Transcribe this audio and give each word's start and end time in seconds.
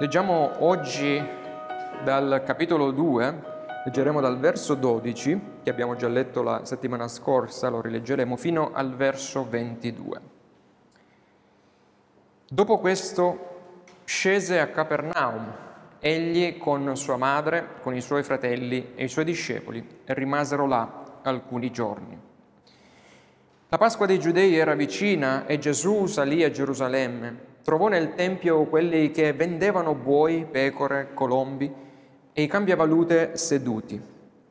Leggiamo 0.00 0.64
oggi 0.64 1.22
dal 2.02 2.42
capitolo 2.46 2.90
2, 2.90 3.42
leggeremo 3.84 4.22
dal 4.22 4.38
verso 4.38 4.74
12, 4.74 5.40
che 5.62 5.68
abbiamo 5.68 5.94
già 5.94 6.08
letto 6.08 6.42
la 6.42 6.64
settimana 6.64 7.06
scorsa, 7.06 7.68
lo 7.68 7.82
rileggeremo 7.82 8.34
fino 8.36 8.70
al 8.72 8.94
verso 8.94 9.46
22. 9.46 10.20
Dopo 12.48 12.78
questo 12.78 13.74
scese 14.04 14.58
a 14.58 14.68
Capernaum, 14.68 15.52
egli 15.98 16.56
con 16.56 16.96
sua 16.96 17.18
madre, 17.18 17.74
con 17.82 17.94
i 17.94 18.00
suoi 18.00 18.22
fratelli 18.22 18.92
e 18.94 19.04
i 19.04 19.08
suoi 19.08 19.26
discepoli, 19.26 19.86
e 20.06 20.14
rimasero 20.14 20.66
là 20.66 21.20
alcuni 21.20 21.70
giorni. 21.70 22.18
La 23.68 23.76
Pasqua 23.76 24.06
dei 24.06 24.18
Giudei 24.18 24.56
era 24.56 24.72
vicina 24.72 25.44
e 25.44 25.58
Gesù 25.58 26.06
salì 26.06 26.42
a 26.42 26.50
Gerusalemme 26.50 27.48
trovò 27.62 27.88
nel 27.88 28.14
Tempio 28.14 28.64
quelli 28.64 29.10
che 29.10 29.32
vendevano 29.32 29.94
buoi, 29.94 30.46
pecore, 30.50 31.10
colombi 31.14 31.72
e 32.32 32.42
i 32.42 32.46
cambiavalute 32.46 33.36
seduti. 33.36 34.00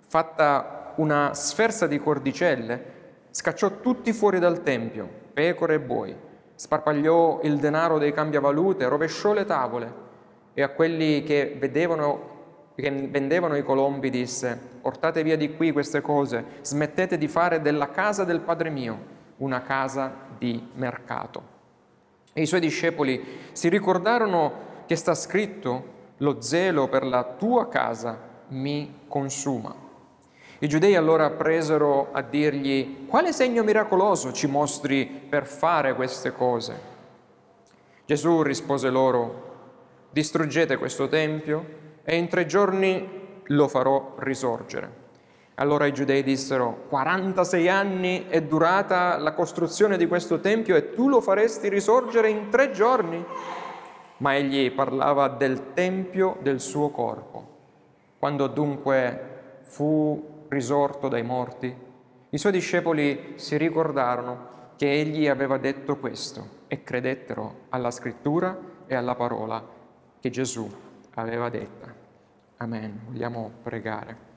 Fatta 0.08 0.94
una 0.98 1.34
sferza 1.34 1.88
di 1.88 2.00
cordicelle, 2.00 2.84
scacciò 3.32 3.80
tutti 3.80 4.12
fuori 4.14 4.40
dal 4.40 4.64
Tempio, 4.64 5.08
pecore 5.34 5.76
e 5.76 5.80
buoi, 5.80 6.16
sparpagliò 6.56 7.40
il 7.44 7.58
denaro 7.58 7.98
dei 7.98 8.12
cambiavalute, 8.12 8.88
rovesciò 8.88 9.34
le 9.34 9.46
tavole 9.46 9.94
e 10.54 10.62
a 10.62 10.70
quelli 10.70 11.24
che, 11.24 11.56
vedevano, 11.58 12.74
che 12.76 12.92
vendevano 12.92 13.56
i 13.56 13.64
colombi 13.64 14.10
disse, 14.10 14.60
portate 14.82 15.24
via 15.24 15.38
di 15.38 15.56
qui 15.56 15.72
queste 15.72 16.02
cose, 16.02 16.44
smettete 16.62 17.18
di 17.18 17.28
fare 17.28 17.62
della 17.62 17.90
casa 17.92 18.24
del 18.24 18.42
Padre 18.42 18.70
mio 18.70 19.18
una 19.38 19.62
casa 19.62 20.14
di 20.38 20.62
mercato. 20.74 21.59
E 22.34 22.42
i 22.42 22.46
suoi 22.46 22.60
discepoli 22.60 23.22
si 23.52 23.70
ricordarono 23.70 24.68
che 24.86 24.96
sta 24.96 25.14
scritto, 25.14 25.98
lo 26.18 26.42
zelo 26.42 26.88
per 26.88 27.06
la 27.06 27.24
tua 27.24 27.68
casa 27.68 28.18
mi 28.50 29.02
consuma. 29.08 29.74
I 30.60 30.68
giudei 30.68 30.96
allora 30.96 31.30
presero 31.30 32.10
a 32.12 32.22
dirgli, 32.22 33.06
quale 33.08 33.32
segno 33.32 33.64
miracoloso 33.64 34.34
ci 34.34 34.48
mostri 34.48 35.06
per 35.06 35.46
fare 35.46 35.96
queste 35.96 36.34
cose? 36.34 36.98
Gesù 38.06 38.42
rispose 38.42 38.90
loro, 38.90 39.48
distruggete 40.10 40.78
questo 40.78 41.08
tempio 41.08 41.78
e 42.04 42.18
in 42.18 42.28
tre 42.28 42.46
giorni 42.46 43.08
lo 43.44 43.68
farò 43.68 44.16
risorgere. 44.18 44.99
Allora 45.60 45.86
i 45.86 45.92
giudei 45.92 46.24
dissero, 46.24 46.86
46 46.88 47.68
anni 47.68 48.28
è 48.30 48.42
durata 48.42 49.18
la 49.18 49.34
costruzione 49.34 49.98
di 49.98 50.08
questo 50.08 50.40
tempio 50.40 50.78
e 50.78 50.94
tu 50.94 51.10
lo 51.10 51.20
faresti 51.20 51.68
risorgere 51.68 52.30
in 52.30 52.48
tre 52.50 52.72
giorni? 52.72 53.22
Ma 54.18 54.38
egli 54.38 54.72
parlava 54.72 55.28
del 55.28 55.74
tempio 55.74 56.38
del 56.42 56.62
suo 56.62 56.92
corpo. 56.92 57.58
Quando 58.18 58.48
dunque 58.48 59.60
fu 59.64 60.46
risorto 60.48 61.10
dai 61.10 61.24
morti, 61.24 61.76
i 62.30 62.38
suoi 62.38 62.54
discepoli 62.54 63.34
si 63.36 63.58
ricordarono 63.58 64.48
che 64.78 64.90
egli 64.90 65.28
aveva 65.28 65.58
detto 65.58 65.98
questo 65.98 66.64
e 66.68 66.84
credettero 66.84 67.66
alla 67.68 67.92
scrittura 67.92 68.58
e 68.88 68.96
alla 68.96 69.16
parola 69.16 69.62
che 70.22 70.30
Gesù 70.30 70.70
aveva 71.16 71.50
detta. 71.50 71.94
Amen. 72.58 73.02
Vogliamo 73.10 73.52
pregare. 73.62 74.29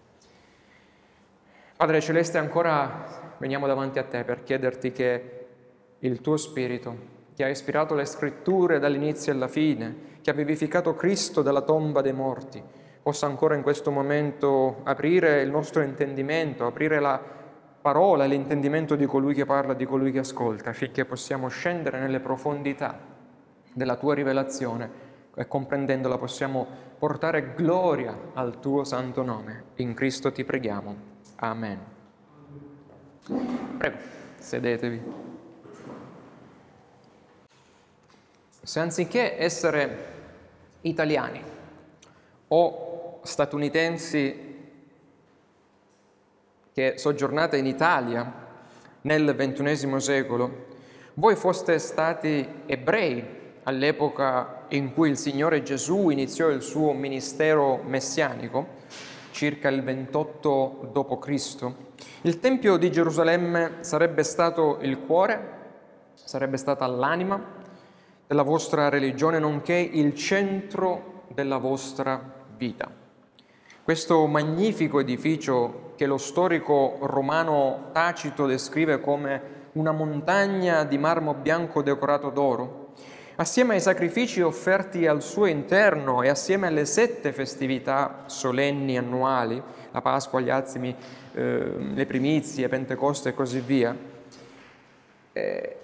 Padre 1.83 2.01
Celeste, 2.01 2.39
ancora 2.39 3.35
veniamo 3.39 3.67
davanti 3.67 3.99
a 3.99 4.05
te 4.05 4.23
per 4.23 4.45
chiederti 4.45 4.93
che 4.93 5.47
il 5.99 6.21
tuo 6.21 6.37
Spirito, 6.37 6.97
che 7.35 7.43
ha 7.43 7.49
ispirato 7.49 7.97
le 7.97 8.05
scritture 8.05 8.79
dall'inizio 8.79 9.33
alla 9.33 9.48
fine, 9.48 10.21
che 10.21 10.31
ha 10.31 10.33
vivificato 10.33 10.95
Cristo 10.95 11.42
dalla 11.42 11.63
tomba 11.63 12.01
dei 12.01 12.13
morti, 12.13 12.63
possa 13.03 13.27
ancora 13.27 13.57
in 13.57 13.63
questo 13.63 13.91
momento 13.91 14.83
aprire 14.85 15.42
il 15.42 15.51
nostro 15.51 15.83
intendimento, 15.83 16.67
aprire 16.67 17.01
la 17.01 17.21
parola 17.81 18.27
e 18.27 18.29
l'intendimento 18.29 18.95
di 18.95 19.07
colui 19.07 19.35
che 19.35 19.45
parla, 19.45 19.75
di 19.75 19.85
colui 19.85 20.13
che 20.13 20.21
ascolta, 20.21 20.71
affinché 20.71 21.05
possiamo 21.05 21.48
scendere 21.48 21.98
nelle 21.98 22.21
profondità 22.21 22.97
della 23.73 23.97
tua 23.97 24.15
rivelazione 24.15 24.89
e 25.35 25.48
comprendendola 25.48 26.17
possiamo 26.17 26.65
portare 26.97 27.55
gloria 27.57 28.17
al 28.35 28.61
tuo 28.61 28.85
santo 28.85 29.25
nome. 29.25 29.65
In 29.79 29.95
Cristo 29.95 30.31
ti 30.31 30.45
preghiamo. 30.45 31.11
Amen. 31.42 31.77
Prego, 33.77 33.97
sedetevi. 34.39 35.03
Se 38.63 38.79
anziché 38.79 39.36
essere 39.41 40.13
italiani 40.83 41.42
o 42.47 43.19
statunitensi 43.25 44.51
che 46.73 46.95
soggiornate 46.97 47.57
in 47.57 47.67
Italia 47.67 48.33
nel 49.01 49.35
XXI 49.36 50.01
secolo, 50.01 50.67
voi 51.14 51.35
foste 51.35 51.80
stati 51.80 52.63
ebrei 52.67 53.41
all'epoca 53.64 54.67
in 54.69 54.95
cui 54.95 55.11
il 55.11 55.19
Signore 55.19 55.64
Gesù 55.64 56.11
iniziò 56.11 56.51
il 56.51 56.63
suo 56.63 56.92
ministero 56.92 57.83
messianico, 57.83 58.80
circa 59.33 59.69
il 59.69 59.83
28 59.83 60.91
d.C., 60.93 61.73
il 62.23 62.39
Tempio 62.39 62.77
di 62.77 62.93
Gerusalemme 62.93 63.79
sarebbe 63.81 64.23
stato 64.23 64.79
il 64.83 65.01
cuore, 65.01 65.61
sarebbe 66.15 66.57
stata 66.57 66.87
l'anima 66.87 67.42
della 68.27 68.42
vostra 68.42 68.89
religione, 68.89 69.39
nonché 69.41 69.75
il 69.75 70.15
centro 70.15 71.25
della 71.29 71.59
vostra 71.59 72.45
vita. 72.57 72.89
Questo 73.83 74.27
magnifico 74.27 75.01
edificio 75.01 75.92
che 75.97 76.07
lo 76.07 76.19
storico 76.19 76.98
romano 77.01 77.89
Tacito 77.92 78.47
descrive 78.47 79.01
come 79.01 79.61
una 79.73 79.92
montagna 79.92 80.85
di 80.85 80.98
marmo 80.98 81.35
bianco 81.35 81.83
decorato 81.83 82.31
d'oro, 82.31 82.82
assieme 83.37 83.75
ai 83.75 83.81
sacrifici 83.81 84.41
offerti 84.41 85.07
al 85.07 85.23
suo 85.23 85.47
interno 85.47 86.23
e 86.23 86.29
assieme 86.29 86.67
alle 86.67 86.85
sette 86.85 87.33
festività 87.33 88.25
solenni 88.27 88.97
annuali, 88.98 89.63
la 89.91 90.01
Pasqua, 90.01 90.41
gli 90.41 90.51
azimi, 90.51 90.95
eh, 91.35 91.75
le 91.95 92.07
primizie, 92.07 92.69
Pentecoste 92.69 93.31
e 93.31 93.35
così 93.35 93.61
via, 93.61 93.97
eh, 95.33 95.77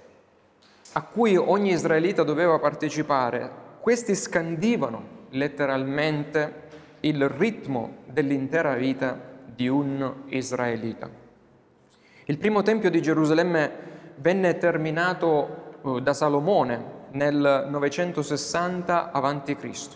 a 0.92 1.02
cui 1.02 1.36
ogni 1.36 1.70
israelita 1.70 2.22
doveva 2.22 2.58
partecipare, 2.58 3.50
questi 3.80 4.14
scandivano 4.14 5.16
letteralmente 5.30 6.66
il 7.00 7.28
ritmo 7.28 7.98
dell'intera 8.06 8.74
vita 8.74 9.18
di 9.44 9.68
un 9.68 10.24
israelita. 10.26 11.08
Il 12.24 12.38
primo 12.38 12.62
tempio 12.62 12.90
di 12.90 13.00
Gerusalemme 13.00 13.70
venne 14.16 14.58
terminato 14.58 15.76
eh, 15.84 16.00
da 16.02 16.12
Salomone 16.12 16.96
nel 17.12 17.66
960 17.68 19.10
a.C. 19.12 19.88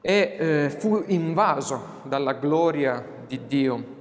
e 0.00 0.36
eh, 0.38 0.70
fu 0.70 1.02
invaso 1.06 2.00
dalla 2.02 2.34
gloria 2.34 3.04
di 3.26 3.46
Dio. 3.46 3.94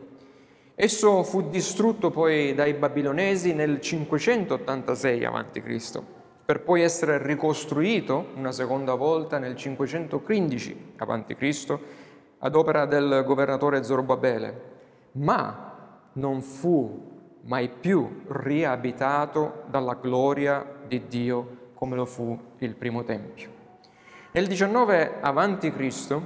Esso 0.75 1.23
fu 1.23 1.49
distrutto 1.49 2.11
poi 2.11 2.53
dai 2.53 2.73
babilonesi 2.73 3.53
nel 3.53 3.79
586 3.79 5.25
a.C., 5.25 6.01
per 6.45 6.61
poi 6.61 6.81
essere 6.81 7.17
ricostruito 7.25 8.27
una 8.35 8.51
seconda 8.51 8.93
volta 8.93 9.39
nel 9.39 9.55
515 9.55 10.93
a.C. 10.97 11.77
ad 12.39 12.55
opera 12.55 12.85
del 12.85 13.23
governatore 13.25 13.83
Zorobabele, 13.83 14.61
ma 15.13 15.73
non 16.13 16.41
fu 16.41 17.13
mai 17.45 17.69
più 17.69 18.23
riabitato 18.27 19.63
dalla 19.69 19.95
gloria 19.95 20.65
di 20.87 21.07
Dio 21.07 21.63
come 21.85 21.97
lo 21.97 22.05
fu 22.05 22.35
il 22.57 22.73
primo 22.73 23.03
Tempio. 23.03 23.47
Nel 24.31 24.47
19 24.47 25.17
a.C. 25.21 26.19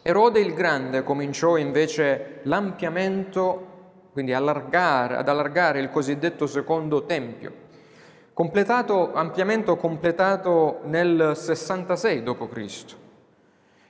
Erode 0.00 0.40
il 0.40 0.54
Grande 0.54 1.02
cominciò 1.02 1.58
invece 1.58 2.40
l'ampliamento, 2.44 3.66
quindi 4.10 4.32
allargare, 4.32 5.16
ad 5.16 5.28
allargare 5.28 5.80
il 5.80 5.90
cosiddetto 5.90 6.46
secondo 6.46 7.04
Tempio, 7.04 7.52
completato, 8.32 9.12
ampliamento 9.12 9.76
completato 9.76 10.80
nel 10.84 11.32
66 11.34 12.22
d.C. 12.22 12.96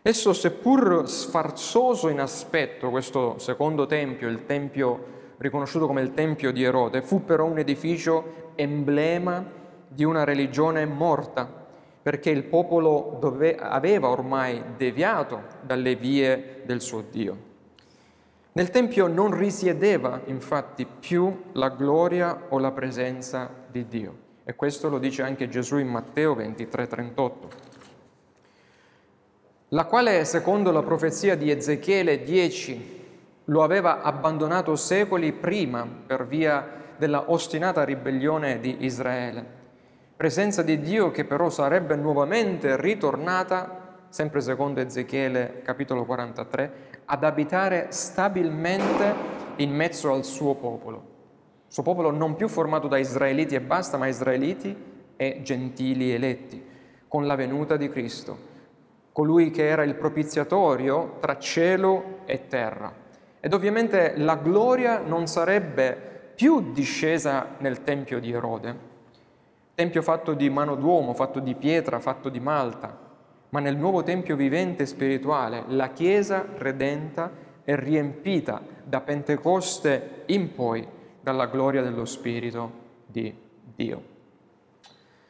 Esso, 0.03 0.33
seppur 0.33 1.09
sfarzoso 1.09 2.09
in 2.09 2.19
aspetto, 2.19 2.91
questo 2.91 3.39
secondo 3.39 3.87
tempio, 3.87 4.29
il 4.29 4.45
tempio 4.45 5.05
riconosciuto 5.39 5.87
come 5.87 6.01
il 6.01 6.15
tempio 6.15 6.51
di 6.51 6.65
Erode, 6.65 7.03
fu 7.03 7.25
però 7.25 7.45
un 7.45 7.59
edificio 7.59 8.51
emblema 8.57 9.58
di 9.89 10.05
una 10.05 10.25
religione 10.25 10.85
morta, 10.85 11.49
perché 12.03 12.31
il 12.31 12.45
popolo 12.45 13.17
dove, 13.21 13.57
aveva 13.57 14.09
ormai 14.09 14.63
deviato 14.77 15.43
dalle 15.63 15.97
vie 15.97 16.63
del 16.65 16.81
suo 16.81 17.03
Dio. 17.11 17.47
Nel 18.53 18.71
Tempio 18.71 19.07
non 19.07 19.37
risiedeva 19.37 20.21
infatti 20.25 20.87
più 20.87 21.45
la 21.53 21.69
gloria 21.69 22.47
o 22.49 22.59
la 22.59 22.73
presenza 22.73 23.49
di 23.71 23.87
Dio. 23.87 24.27
E 24.45 24.57
questo 24.57 24.89
lo 24.89 24.99
dice 24.99 25.23
anche 25.23 25.49
Gesù 25.49 25.77
in 25.77 25.89
Matteo 25.89 26.35
23, 26.35 26.87
38. 26.87 27.49
la 29.73 29.85
quale 29.85 30.25
secondo 30.25 30.71
la 30.71 30.83
profezia 30.83 31.37
di 31.37 31.51
Ezechiele 31.51 32.23
10 32.23 32.97
lo 33.45 33.63
aveva 33.63 34.01
abbandonato 34.01 34.77
secoli 34.77 35.33
prima 35.33 35.87
per 36.07 36.27
via 36.27 36.67
della 36.97 37.31
ostinata 37.31 37.85
ribellione 37.85 38.61
di 38.61 38.85
Israele. 38.85 39.58
Presenza 40.19 40.63
di 40.63 40.81
Dio 40.81 41.13
che 41.13 41.25
però 41.25 41.49
sarebbe 41.49 41.95
nuovamente 41.95 42.77
ritornata, 42.77 44.01
sempre 44.09 44.41
secondo 44.41 44.81
Ezechiele 44.81 45.63
capitolo 45.63 46.05
43, 46.05 46.73
ad 47.05 47.23
abitare 47.23 47.87
stabilmente 47.91 49.15
in 49.59 49.71
mezzo 49.71 50.13
al 50.13 50.25
suo 50.25 50.57
popolo. 50.57 50.97
Il 51.69 51.73
suo 51.73 51.85
popolo 51.85 52.11
non 52.11 52.35
più 52.35 52.49
formato 52.49 52.89
da 52.89 52.99
israeliti 52.99 53.55
e 53.55 53.61
basta, 53.61 53.97
ma 53.97 54.09
israeliti 54.09 54.77
e 55.15 55.39
gentili 55.45 56.13
eletti, 56.13 56.67
con 57.07 57.25
la 57.25 57.37
venuta 57.37 57.77
di 57.77 57.89
Cristo, 57.89 58.37
colui 59.13 59.53
che 59.53 59.69
era 59.69 59.85
il 59.85 59.95
propiziatorio 59.95 61.19
tra 61.21 61.39
cielo 61.39 62.23
e 62.25 62.49
terra 62.49 62.93
ed 63.39 63.53
ovviamente 63.53 64.15
la 64.17 64.35
gloria 64.35 64.99
non 64.99 65.29
sarebbe 65.29 66.33
più 66.35 66.73
discesa 66.73 67.55
nel 67.59 67.85
tempio 67.85 68.19
di 68.19 68.33
Erode, 68.33 68.88
tempio 69.79 70.03
fatto 70.03 70.35
di 70.35 70.51
mano 70.51 70.75
d'uomo, 70.75 71.15
fatto 71.15 71.39
di 71.39 71.55
pietra, 71.55 72.01
fatto 72.01 72.29
di 72.29 72.41
malta, 72.41 72.99
ma 73.51 73.61
nel 73.61 73.77
nuovo 73.77 74.03
tempio 74.03 74.35
vivente 74.35 74.83
e 74.83 74.87
spirituale, 74.87 75.63
la 75.69 75.93
Chiesa 75.93 76.45
redenta 76.57 77.31
e 77.63 77.77
riempita 77.77 78.61
da 78.83 79.01
Pentecoste 79.01 80.25
in 80.27 80.53
poi 80.53 80.85
dalla 81.21 81.47
gloria 81.47 81.83
dello 81.83 82.05
Spirito 82.07 82.73
di 83.07 83.33
Dio. 83.77 84.03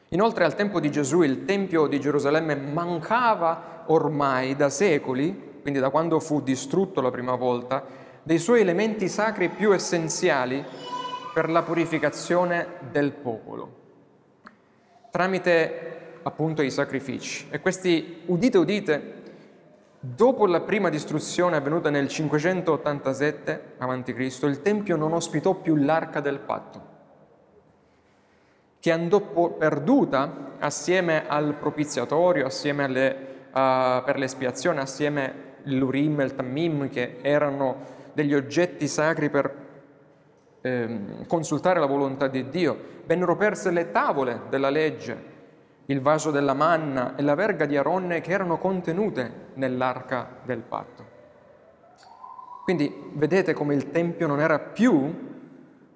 Inoltre 0.09 0.45
al 0.45 0.55
tempo 0.55 0.81
di 0.81 0.91
Gesù 0.91 1.21
il 1.21 1.45
Tempio 1.45 1.87
di 1.87 2.01
Gerusalemme 2.01 2.57
mancava 2.57 3.85
ormai 3.89 4.57
da 4.57 4.71
secoli 4.71 5.49
quindi 5.61 5.81
da 5.81 5.91
quando 5.91 6.19
fu 6.19 6.41
distrutto 6.41 7.03
la 7.03 7.11
prima 7.11 7.35
volta, 7.35 7.85
dei 8.23 8.39
suoi 8.39 8.63
elementi 8.63 9.07
sacri 9.07 9.51
più 9.51 9.75
essenziali 9.75 10.65
per 11.35 11.51
la 11.51 11.63
purificazione 11.63 12.67
del 12.91 13.13
popolo, 13.13 13.78
tramite 15.19 16.21
appunto 16.23 16.63
i 16.63 16.71
sacrifici. 16.71 17.49
E 17.51 17.59
questi, 17.59 18.23
udite, 18.27 18.57
udite, 18.57 19.13
dopo 19.99 20.47
la 20.47 20.61
prima 20.61 20.91
distruzione 20.91 21.57
avvenuta 21.57 21.91
nel 21.91 22.07
587 22.07 23.63
a.C., 23.79 24.39
il 24.43 24.63
Tempio 24.63 24.95
non 24.95 25.13
ospitò 25.13 25.55
più 25.55 25.75
l'arca 25.75 26.21
del 26.21 26.39
patto, 26.39 26.83
che 28.79 28.93
andò 28.93 29.21
perduta 29.59 30.55
assieme 30.61 31.27
al 31.27 31.55
propiziatorio, 31.55 32.47
assieme 32.47 32.85
alle, 32.85 33.17
uh, 33.49 34.05
per 34.05 34.19
l'espiazione, 34.19 34.81
assieme 34.81 35.35
l'Urim 35.65 36.21
e 36.21 36.25
il 36.27 36.37
Tammim, 36.37 36.89
che 36.91 37.19
erano 37.23 37.97
degli 38.13 38.35
oggetti 38.35 38.87
sacri 38.87 39.31
per 39.31 39.67
eh, 40.69 41.27
consultare 41.27 41.81
la 41.81 41.87
volontà 41.87 42.29
di 42.29 42.49
Dio. 42.49 42.97
Vennero 43.07 43.37
perse 43.37 43.71
le 43.71 43.91
tavole 43.91 44.43
della 44.51 44.71
legge, 44.71 45.37
il 45.87 46.01
vaso 46.01 46.31
della 46.31 46.55
manna 46.55 47.17
e 47.17 47.23
la 47.23 47.35
verga 47.35 47.65
di 47.65 47.77
Aronne 47.77 48.21
che 48.21 48.33
erano 48.33 48.59
contenute 48.59 49.47
nell'arca 49.55 50.29
del 50.45 50.61
patto. 50.61 51.17
Quindi 52.65 53.11
vedete 53.15 53.55
come 53.55 53.75
il 53.75 53.91
Tempio 53.91 54.27
non 54.27 54.41
era 54.41 54.59
più, 54.59 55.05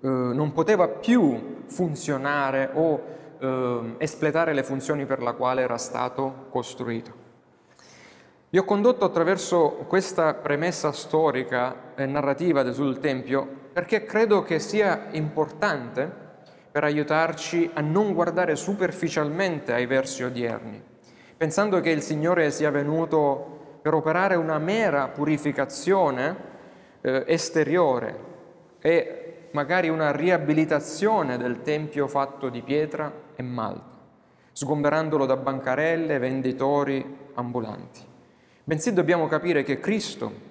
eh, 0.01 0.09
non 0.09 0.53
poteva 0.53 0.89
più 0.89 1.65
funzionare 1.67 2.71
o 2.73 3.03
eh, 3.39 3.95
espletare 3.99 4.55
le 4.55 4.63
funzioni 4.63 5.05
per 5.05 5.21
la 5.21 5.35
quale 5.35 5.61
era 5.61 5.77
stato 5.77 6.47
costruito. 6.49 7.22
Vi 8.53 8.59
ho 8.59 8.65
condotto 8.65 9.07
attraverso 9.07 9.87
questa 9.89 10.35
premessa 10.35 10.93
storica 10.93 11.95
e 11.95 12.05
narrativa 12.05 12.71
sul 12.71 12.99
Tempio 12.99 13.49
perché 13.73 14.05
credo 14.05 14.43
che 14.43 14.59
sia 14.59 15.07
importante 15.13 16.07
per 16.71 16.85
aiutarci 16.85 17.71
a 17.73 17.81
non 17.81 18.13
guardare 18.13 18.55
superficialmente 18.55 19.73
ai 19.73 19.87
versi 19.87 20.23
odierni, 20.23 20.83
pensando 21.35 21.81
che 21.81 21.89
il 21.89 22.03
Signore 22.03 22.51
sia 22.51 22.71
venuto 22.71 23.79
per 23.81 23.95
operare 23.95 24.35
una 24.35 24.59
mera 24.59 25.09
purificazione 25.09 26.37
eh, 27.01 27.25
esteriore 27.29 28.19
e 28.81 29.49
magari 29.53 29.89
una 29.89 30.13
riabilitazione 30.13 31.39
del 31.39 31.63
Tempio 31.63 32.07
fatto 32.07 32.51
di 32.51 32.61
pietra 32.61 33.11
e 33.35 33.43
malta, 33.43 33.97
sgomberandolo 34.53 35.25
da 35.25 35.39
bancarelle, 35.39 36.19
venditori, 36.19 37.17
ambulanti 37.33 38.11
bensì 38.65 38.93
dobbiamo 38.93 39.27
capire 39.27 39.63
che 39.63 39.81
Cristo, 39.81 40.51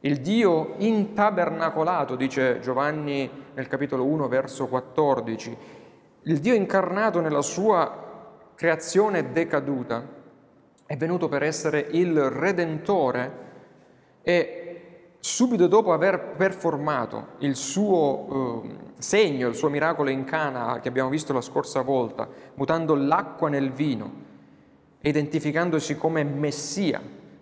il 0.00 0.20
Dio 0.20 0.74
intabernacolato, 0.78 2.16
dice 2.16 2.58
Giovanni 2.60 3.30
nel 3.54 3.68
capitolo 3.68 4.04
1, 4.04 4.28
verso 4.28 4.66
14, 4.66 5.56
il 6.22 6.38
Dio 6.38 6.54
incarnato 6.54 7.20
nella 7.20 7.42
sua 7.42 8.08
creazione 8.54 9.32
decaduta, 9.32 10.06
è 10.86 10.96
venuto 10.96 11.28
per 11.28 11.42
essere 11.42 11.86
il 11.90 12.30
Redentore 12.30 13.48
e 14.22 14.70
subito 15.20 15.66
dopo 15.66 15.92
aver 15.92 16.34
performato 16.36 17.28
il 17.38 17.54
suo 17.54 18.62
eh, 18.64 18.76
segno, 18.98 19.48
il 19.48 19.54
suo 19.54 19.68
miracolo 19.68 20.08
in 20.08 20.24
Cana 20.24 20.80
che 20.80 20.88
abbiamo 20.88 21.10
visto 21.10 21.32
la 21.32 21.42
scorsa 21.42 21.82
volta, 21.82 22.28
mutando 22.54 22.94
l'acqua 22.94 23.48
nel 23.48 23.70
vino, 23.70 24.12
identificandosi 25.00 25.96
come 25.96 26.24
Messia, 26.24 27.00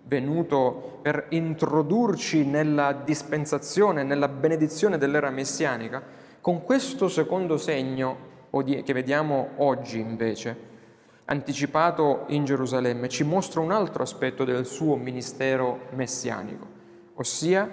venuto 0.09 0.97
per 1.03 1.27
introdurci 1.29 2.43
nella 2.43 2.93
dispensazione, 2.93 4.03
nella 4.03 4.27
benedizione 4.27 4.97
dell'era 4.97 5.29
messianica, 5.29 6.01
con 6.41 6.63
questo 6.63 7.07
secondo 7.07 7.57
segno 7.57 8.27
che 8.49 8.93
vediamo 8.93 9.49
oggi 9.57 9.99
invece, 9.99 10.67
anticipato 11.25 12.23
in 12.29 12.43
Gerusalemme, 12.43 13.07
ci 13.07 13.23
mostra 13.23 13.61
un 13.61 13.71
altro 13.71 14.01
aspetto 14.01 14.43
del 14.43 14.65
suo 14.65 14.95
ministero 14.95 15.81
messianico, 15.91 16.65
ossia 17.13 17.71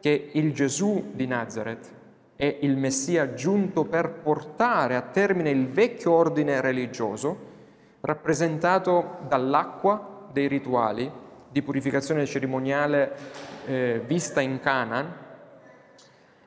che 0.00 0.30
il 0.32 0.52
Gesù 0.52 1.12
di 1.12 1.28
Nazareth 1.28 1.88
è 2.34 2.58
il 2.62 2.76
Messia 2.76 3.34
giunto 3.34 3.84
per 3.84 4.10
portare 4.10 4.96
a 4.96 5.02
termine 5.02 5.50
il 5.50 5.68
vecchio 5.68 6.12
ordine 6.12 6.60
religioso, 6.60 7.54
rappresentato 8.00 9.18
dall'acqua 9.28 10.28
dei 10.32 10.48
rituali 10.48 11.24
di 11.50 11.62
purificazione 11.62 12.26
cerimoniale 12.26 13.16
eh, 13.66 14.02
vista 14.04 14.40
in 14.40 14.60
Canaan 14.60 15.12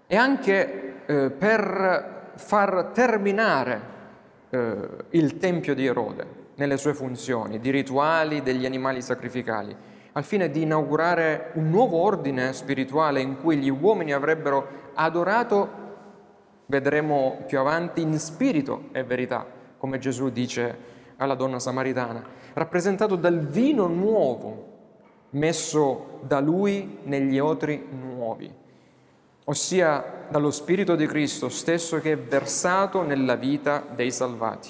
e 0.08 0.16
anche 0.16 1.04
eh, 1.06 1.30
per 1.30 2.32
far 2.36 2.92
terminare 2.94 3.82
eh, 4.50 4.88
il 5.12 5.38
Tempio 5.38 5.76
di 5.76 5.86
Erode 5.86 6.38
nelle 6.56 6.78
sue 6.78 6.94
funzioni 6.94 7.60
di 7.60 7.70
rituali 7.70 8.42
degli 8.42 8.66
animali 8.66 9.02
sacrificali, 9.02 9.76
al 10.12 10.24
fine 10.24 10.50
di 10.50 10.64
inaugurare 10.64 11.52
un 11.54 11.70
nuovo 11.70 11.98
ordine 11.98 12.54
spirituale 12.54 13.22
in 13.22 13.40
cui 13.40 13.58
gli 13.58 13.70
uomini 13.70 14.12
avrebbero 14.12 14.68
adorato, 14.96 15.70
vedremo 16.66 17.44
più 17.48 17.60
avanti, 17.60 18.02
in 18.02 18.18
spirito 18.20 18.90
e 18.92 19.04
verità, 19.04 19.46
come 19.78 20.00
Gesù 20.00 20.30
dice 20.30 20.98
alla 21.18 21.36
donna 21.36 21.60
samaritana, 21.60 22.24
rappresentato 22.54 23.16
dal 23.16 23.40
vino 23.40 23.88
nuovo 23.88 24.69
messo 25.32 26.20
da 26.22 26.40
Lui 26.40 27.00
negli 27.04 27.40
otri 27.40 27.86
nuovi, 27.90 28.52
ossia 29.46 30.28
dallo 30.30 30.52
Spirito 30.52 30.96
di 30.96 31.06
Cristo 31.08 31.50
stesso 31.50 32.00
che 32.00 32.14
è 32.14 32.18
versato 32.18 33.02
nella 33.02 33.36
vita 33.36 33.86
dei 33.94 34.12
salvati 34.12 34.70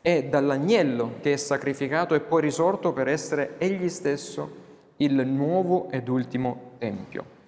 e 0.00 0.24
dall'agnello 0.24 1.14
che 1.20 1.34
è 1.34 1.36
sacrificato 1.36 2.14
e 2.14 2.20
poi 2.20 2.42
risorto 2.42 2.92
per 2.92 3.08
essere 3.08 3.54
egli 3.58 3.88
stesso 3.88 4.60
il 4.96 5.26
nuovo 5.26 5.88
ed 5.90 6.08
ultimo 6.08 6.72
Tempio. 6.78 7.40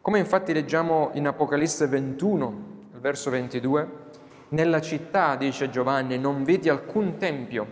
Come 0.00 0.18
infatti 0.18 0.52
leggiamo 0.52 1.10
in 1.14 1.26
Apocalisse 1.26 1.86
21, 1.86 2.74
verso 3.00 3.30
22, 3.30 4.04
nella 4.50 4.80
città, 4.80 5.34
dice 5.34 5.70
Giovanni, 5.70 6.18
non 6.18 6.44
vedi 6.44 6.68
alcun 6.68 7.16
Tempio, 7.16 7.66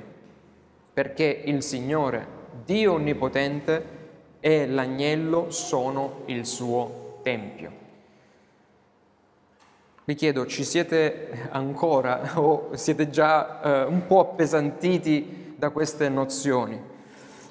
perché 0.93 1.43
il 1.45 1.63
Signore, 1.63 2.27
Dio 2.65 2.95
Onnipotente 2.95 3.94
e 4.47 4.67
l'agnello 4.67 5.51
sono 5.51 6.25
il 6.27 6.45
suo 6.45 7.21
tempio. 7.23 7.73
Vi 10.05 10.15
chiedo, 10.15 10.45
ci 10.45 10.65
siete 10.65 11.49
ancora 11.49 12.33
o 12.39 12.69
siete 12.77 13.09
già 13.09 13.63
eh, 13.63 13.85
un 13.85 14.07
po' 14.07 14.21
appesantiti 14.21 15.55
da 15.57 15.71
queste 15.71 16.11
nozioni? 16.11 16.79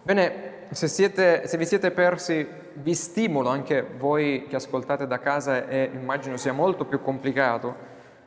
Bene, 0.03 0.67
se, 0.69 0.87
siete, 0.87 1.47
se 1.47 1.57
vi 1.57 1.65
siete 1.65 1.89
persi, 1.89 2.47
vi 2.73 2.93
stimolo 2.93 3.49
anche 3.49 3.81
voi 3.97 4.45
che 4.47 4.57
ascoltate 4.57 5.07
da 5.07 5.17
casa 5.17 5.67
e 5.67 5.89
immagino 5.91 6.37
sia 6.37 6.53
molto 6.53 6.85
più 6.85 7.01
complicato 7.01 7.75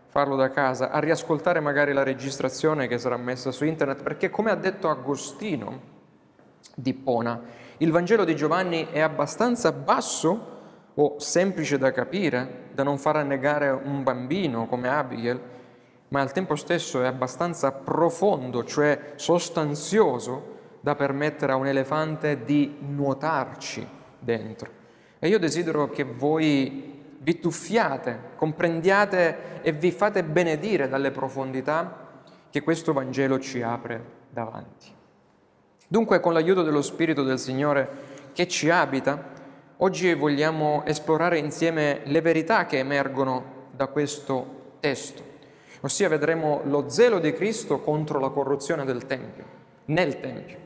farlo 0.09 0.35
da 0.35 0.51
casa, 0.51 0.91
a 0.91 0.99
riascoltare 0.99 1.61
magari 1.61 1.93
la 1.93 2.03
registrazione 2.03 2.89
che 2.89 2.99
sarà 2.99 3.17
messa 3.17 3.53
su 3.53 3.65
internet, 3.65 4.03
perché 4.03 4.29
come 4.29 4.51
ha 4.51 4.57
detto 4.57 4.89
Agostino, 4.89 5.95
di 6.75 6.95
Pona. 6.95 7.65
Il 7.79 7.91
Vangelo 7.91 8.25
di 8.25 8.35
Giovanni 8.35 8.89
è 8.91 9.01
abbastanza 9.01 9.71
basso 9.71 10.55
o 10.95 11.19
semplice 11.19 11.77
da 11.77 11.93
capire, 11.93 12.71
da 12.73 12.83
non 12.83 12.97
far 12.97 13.17
annegare 13.17 13.69
un 13.69 14.03
bambino 14.03 14.67
come 14.67 14.89
Abigail, 14.89 15.39
ma 16.09 16.23
al 16.23 16.33
tempo 16.33 16.57
stesso 16.57 17.03
è 17.03 17.07
abbastanza 17.07 17.73
profondo, 17.73 18.65
cioè 18.65 19.13
sostanzioso, 19.17 20.55
da 20.81 20.95
permettere 20.95 21.53
a 21.53 21.57
un 21.57 21.67
elefante 21.67 22.45
di 22.45 22.77
nuotarci 22.81 23.87
dentro. 24.21 24.71
E 25.19 25.29
io 25.29 25.39
desidero 25.39 25.91
che 25.91 26.05
voi 26.05 27.19
vi 27.19 27.39
tuffiate, 27.41 28.19
comprendiate 28.37 29.61
e 29.61 29.73
vi 29.73 29.91
fate 29.91 30.25
benedire 30.25 30.89
dalle 30.89 31.11
profondità 31.11 32.23
che 32.49 32.63
questo 32.63 32.95
Vangelo 32.95 33.39
ci 33.39 33.61
apre 33.61 34.03
davanti. 34.31 34.96
Dunque, 35.89 36.19
con 36.19 36.33
l'aiuto 36.33 36.65
dello 36.65 36.83
Spirito 36.83 37.23
del 37.23 37.39
Signore 37.39 37.89
che 38.33 38.49
ci 38.49 38.71
abita, 38.71 39.31
oggi 39.77 40.13
vogliamo 40.15 40.85
esplorare 40.85 41.39
insieme 41.39 42.01
le 42.05 42.21
verità 42.21 42.67
che 42.67 42.79
emergono 42.79 43.69
da 43.71 43.87
questo 43.87 44.79
testo, 44.81 45.23
ossia 45.83 46.09
vedremo 46.09 46.63
lo 46.65 46.89
zelo 46.89 47.21
di 47.21 47.33
Cristo 47.33 47.79
contro 47.79 48.19
la 48.19 48.31
corruzione 48.31 48.85
del 48.85 49.07
Tempio, 49.07 49.45
nel 49.87 50.19
Tempio, 50.19 50.59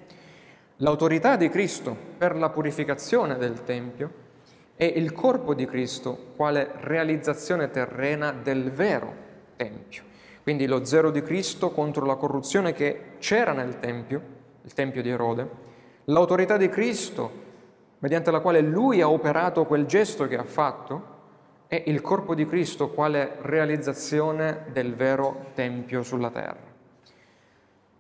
l'autorità 0.77 1.37
di 1.37 1.51
Cristo 1.51 1.95
per 2.17 2.35
la 2.35 2.49
purificazione 2.49 3.37
del 3.37 3.63
Tempio 3.63 4.29
e 4.75 4.87
il 4.87 5.13
corpo 5.13 5.53
di 5.53 5.67
Cristo 5.67 6.33
quale 6.35 6.71
realizzazione 6.77 7.71
terrena 7.71 8.33
del 8.33 8.71
vero 8.71 9.15
Tempio. 9.57 10.05
Quindi 10.43 10.67
lo 10.67 10.87
zelo 10.87 11.11
di 11.11 11.21
Cristo 11.23 11.73
contro 11.73 12.07
la 12.07 12.15
corruzione 12.15 12.73
che 12.73 13.17
c'era 13.19 13.53
nel 13.53 13.79
Tempio, 13.79 14.39
il 14.63 14.73
Tempio 14.73 15.03
di 15.03 15.09
Erode, 15.09 15.49
l'autorità 16.05 16.57
di 16.57 16.69
Cristo 16.69 17.49
mediante 18.01 18.31
la 18.31 18.41
quale 18.41 18.61
lui 18.61 19.01
ha 19.01 19.09
operato 19.09 19.67
quel 19.67 19.87
gesto 19.87 20.27
che 20.27 20.37
ha 20.37 20.45
fatto, 20.45 21.19
è 21.67 21.83
il 21.87 22.01
corpo 22.01 22.35
di 22.35 22.47
Cristo 22.47 22.91
quale 22.91 23.37
realizzazione 23.43 24.65
del 24.73 24.95
vero 24.95 25.51
Tempio 25.55 26.03
sulla 26.03 26.31
terra. 26.31 26.69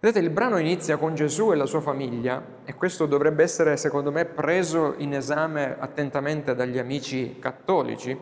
Vedete, 0.01 0.25
il 0.25 0.31
brano 0.31 0.57
inizia 0.57 0.97
con 0.97 1.15
Gesù 1.15 1.53
e 1.53 1.57
la 1.57 1.67
sua 1.67 1.83
famiglia 1.83 2.43
e 2.65 2.75
questo 2.75 3.05
dovrebbe 3.05 3.43
essere, 3.43 3.77
secondo 3.77 4.11
me, 4.11 4.25
preso 4.25 4.95
in 4.97 5.13
esame 5.13 5.77
attentamente 5.79 6.55
dagli 6.55 6.79
amici 6.79 7.39
cattolici. 7.39 8.19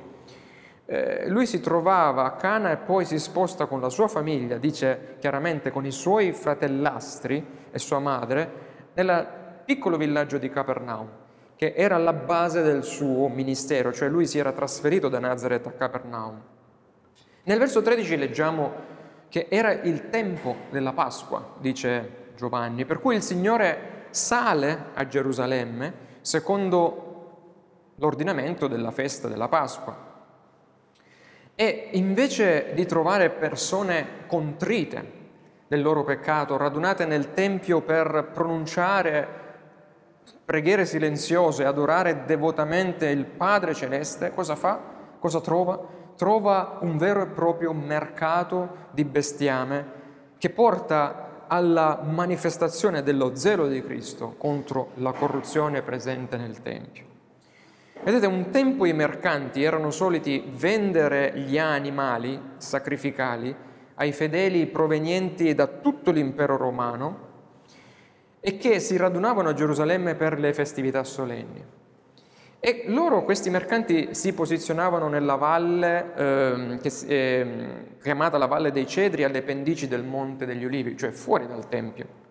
Eh, 0.84 1.28
lui 1.28 1.46
si 1.46 1.60
trovava 1.60 2.24
a 2.24 2.32
Cana 2.32 2.72
e 2.72 2.76
poi 2.78 3.04
si 3.04 3.20
sposta 3.20 3.66
con 3.66 3.80
la 3.80 3.90
sua 3.90 4.08
famiglia, 4.08 4.58
dice 4.58 5.16
chiaramente 5.20 5.70
con 5.70 5.86
i 5.86 5.92
suoi 5.92 6.32
fratellastri 6.32 7.46
e 7.70 7.78
sua 7.78 7.98
madre, 7.98 8.50
nel 8.94 9.26
piccolo 9.64 9.96
villaggio 9.96 10.38
di 10.38 10.50
Capernaum, 10.50 11.08
che 11.56 11.74
era 11.76 11.98
la 11.98 12.12
base 12.12 12.62
del 12.62 12.84
suo 12.84 13.28
ministero, 13.28 13.92
cioè 13.92 14.08
lui 14.08 14.26
si 14.26 14.38
era 14.38 14.52
trasferito 14.52 15.08
da 15.08 15.18
Nazareth 15.18 15.66
a 15.66 15.72
Capernaum. 15.72 16.40
Nel 17.44 17.58
verso 17.58 17.82
13 17.82 18.16
leggiamo 18.16 18.72
che 19.28 19.46
era 19.50 19.72
il 19.72 20.08
tempo 20.08 20.56
della 20.70 20.92
Pasqua, 20.92 21.54
dice 21.58 22.32
Giovanni, 22.36 22.84
per 22.84 23.00
cui 23.00 23.16
il 23.16 23.22
Signore 23.22 24.06
sale 24.10 24.86
a 24.94 25.06
Gerusalemme 25.06 26.06
secondo 26.20 27.92
l'ordinamento 27.96 28.68
della 28.68 28.90
festa 28.90 29.28
della 29.28 29.48
Pasqua. 29.48 30.06
E 31.54 31.88
invece 31.92 32.72
di 32.74 32.86
trovare 32.86 33.30
persone 33.30 34.26
contrite 34.26 35.16
del 35.68 35.82
loro 35.82 36.02
peccato, 36.02 36.56
radunate 36.56 37.06
nel 37.06 37.32
Tempio 37.34 37.82
per 37.82 38.30
pronunciare 38.32 39.46
preghiere 40.44 40.86
silenziose, 40.86 41.64
adorare 41.64 42.24
devotamente 42.24 43.08
il 43.08 43.26
Padre 43.26 43.74
Celeste, 43.74 44.32
cosa 44.32 44.56
fa? 44.56 44.80
Cosa 45.18 45.40
trova? 45.40 45.96
trova 46.18 46.78
un 46.80 46.98
vero 46.98 47.22
e 47.22 47.26
proprio 47.26 47.72
mercato 47.72 48.88
di 48.90 49.04
bestiame 49.04 49.96
che 50.36 50.50
porta 50.50 51.44
alla 51.46 52.00
manifestazione 52.02 53.02
dello 53.04 53.36
zelo 53.36 53.68
di 53.68 53.80
Cristo 53.82 54.34
contro 54.36 54.90
la 54.94 55.12
corruzione 55.12 55.80
presente 55.82 56.36
nel 56.36 56.60
Tempio. 56.60 57.04
Vedete, 58.02 58.26
un 58.26 58.50
tempo 58.50 58.84
i 58.84 58.92
mercanti 58.92 59.62
erano 59.62 59.90
soliti 59.90 60.44
vendere 60.54 61.32
gli 61.36 61.56
animali 61.56 62.40
sacrificali 62.56 63.54
ai 63.98 64.12
fedeli 64.12 64.66
provenienti 64.66 65.54
da 65.54 65.66
tutto 65.66 66.10
l'impero 66.10 66.56
romano 66.56 67.26
e 68.40 68.56
che 68.56 68.78
si 68.78 68.96
radunavano 68.96 69.48
a 69.48 69.54
Gerusalemme 69.54 70.14
per 70.14 70.38
le 70.38 70.54
festività 70.54 71.02
solenni. 71.02 71.64
E 72.60 72.84
loro, 72.86 73.24
questi 73.24 73.50
mercanti, 73.50 74.14
si 74.14 74.32
posizionavano 74.32 75.08
nella 75.08 75.34
valle 75.34 76.14
eh, 76.16 76.78
che, 76.80 76.92
eh, 77.06 77.46
chiamata 78.00 78.38
la 78.38 78.46
Valle 78.46 78.72
dei 78.72 78.86
Cedri 78.86 79.24
alle 79.24 79.42
pendici 79.42 79.86
del 79.86 80.02
Monte 80.04 80.46
degli 80.46 80.64
Ulivi, 80.64 80.96
cioè 80.96 81.10
fuori 81.10 81.46
dal 81.46 81.68
Tempio. 81.68 82.26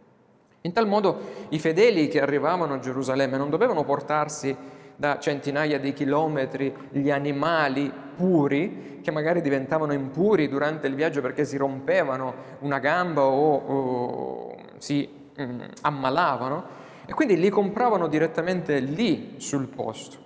In 0.61 0.73
tal 0.73 0.87
modo 0.87 1.19
i 1.49 1.59
fedeli 1.59 2.07
che 2.07 2.21
arrivavano 2.21 2.73
a 2.73 2.79
Gerusalemme 2.79 3.37
non 3.37 3.49
dovevano 3.49 3.83
portarsi 3.83 4.55
da 4.97 5.19
centinaia 5.19 5.79
di 5.79 5.93
chilometri 5.93 6.75
gli 6.89 7.11
animali 7.11 7.93
puri, 8.15 8.99
che 9.03 9.11
magari 9.11 9.41
diventavano 9.41 9.93
impuri 9.93 10.49
durante 10.49 10.87
il 10.87 10.95
viaggio 10.95 11.21
perché 11.21 11.45
si 11.45 11.55
rompevano 11.55 12.33
una 12.59 12.79
gamba 12.79 13.21
o, 13.21 13.55
o 13.55 14.55
si 14.79 15.07
mm, 15.39 15.61
ammalavano, 15.81 16.85
e 17.05 17.13
quindi 17.13 17.39
li 17.39 17.49
compravano 17.49 18.07
direttamente 18.07 18.79
lì 18.79 19.35
sul 19.37 19.67
posto. 19.67 20.17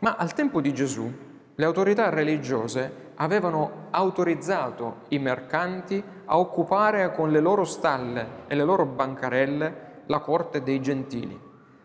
Ma 0.00 0.16
al 0.16 0.32
tempo 0.32 0.60
di 0.60 0.72
Gesù 0.72 1.12
le 1.54 1.64
autorità 1.64 2.08
religiose 2.08 3.04
avevano 3.16 3.88
autorizzato 3.90 5.02
i 5.08 5.18
mercanti 5.18 6.02
a 6.24 6.38
occupare 6.38 7.12
con 7.12 7.30
le 7.30 7.40
loro 7.40 7.64
stalle 7.64 8.44
e 8.46 8.54
le 8.54 8.64
loro 8.64 8.86
bancarelle 8.86 9.84
la 10.06 10.20
corte 10.20 10.62
dei 10.62 10.80
gentili, 10.80 11.38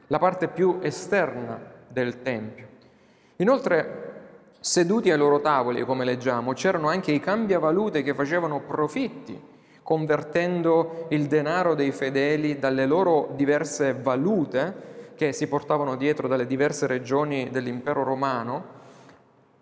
la 0.07 0.17
parte 0.17 0.47
più 0.47 0.79
esterna 0.81 1.70
del 1.91 2.21
Tempio. 2.21 2.67
Inoltre, 3.37 4.13
seduti 4.59 5.11
ai 5.11 5.17
loro 5.17 5.41
tavoli, 5.41 5.83
come 5.83 6.05
leggiamo, 6.05 6.53
c'erano 6.53 6.89
anche 6.89 7.11
i 7.11 7.19
cambiavalute 7.19 8.03
che 8.03 8.13
facevano 8.13 8.59
profitti 8.61 9.49
convertendo 9.83 11.07
il 11.09 11.25
denaro 11.27 11.73
dei 11.73 11.91
fedeli 11.91 12.59
dalle 12.59 12.85
loro 12.85 13.31
diverse 13.35 13.93
valute 13.93 14.89
che 15.15 15.33
si 15.33 15.47
portavano 15.47 15.95
dietro 15.95 16.27
dalle 16.27 16.47
diverse 16.47 16.87
regioni 16.87 17.49
dell'impero 17.49 18.03
romano 18.03 18.63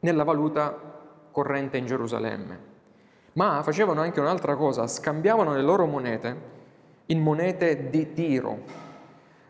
nella 0.01 0.23
valuta 0.23 0.77
corrente 1.31 1.77
in 1.77 1.85
Gerusalemme. 1.85 2.59
Ma 3.33 3.63
facevano 3.63 4.01
anche 4.01 4.19
un'altra 4.19 4.55
cosa, 4.55 4.87
scambiavano 4.87 5.53
le 5.53 5.61
loro 5.61 5.85
monete 5.85 6.57
in 7.07 7.21
monete 7.21 7.89
di 7.89 8.13
Tiro, 8.13 8.59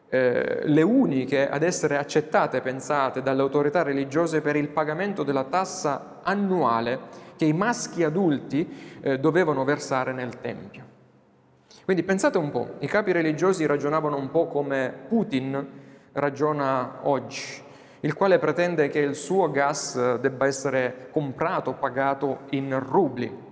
eh, 0.10 0.62
le 0.64 0.82
uniche 0.82 1.48
ad 1.48 1.64
essere 1.64 1.98
accettate, 1.98 2.62
pensate, 2.62 3.22
dalle 3.22 3.42
autorità 3.42 3.84
religiose 3.84 4.42
per 4.42 4.56
il 4.56 4.70
pagamento 4.70 5.24
della 5.24 5.44
tassa 5.44 6.20
annuale 6.24 7.28
che 7.36 7.46
i 7.46 7.54
maschi 7.54 8.04
adulti 8.04 9.00
eh, 9.02 9.20
dovevano 9.20 9.64
versare 9.64 10.12
nel 10.12 10.40
Tempio. 10.42 10.84
Quindi 11.86 12.04
pensate 12.04 12.38
un 12.38 12.52
po', 12.52 12.76
i 12.80 12.88
capi 12.88 13.12
religiosi 13.12 13.66
ragionavano 13.66 14.18
un 14.18 14.30
po' 14.30 14.48
come 14.48 14.94
Putin 15.08 15.68
ragiona 16.14 17.00
oggi, 17.04 17.64
il 18.02 18.14
quale 18.14 18.40
pretende 18.40 18.90
che 18.90 19.00
il 19.00 19.16
suo 19.16 19.50
gas 19.52 19.96
eh, 19.96 20.20
debba 20.20 20.46
essere 20.48 21.10
comprato, 21.12 21.74
pagato 21.74 22.42
in 22.50 22.80
rubli. 22.80 23.48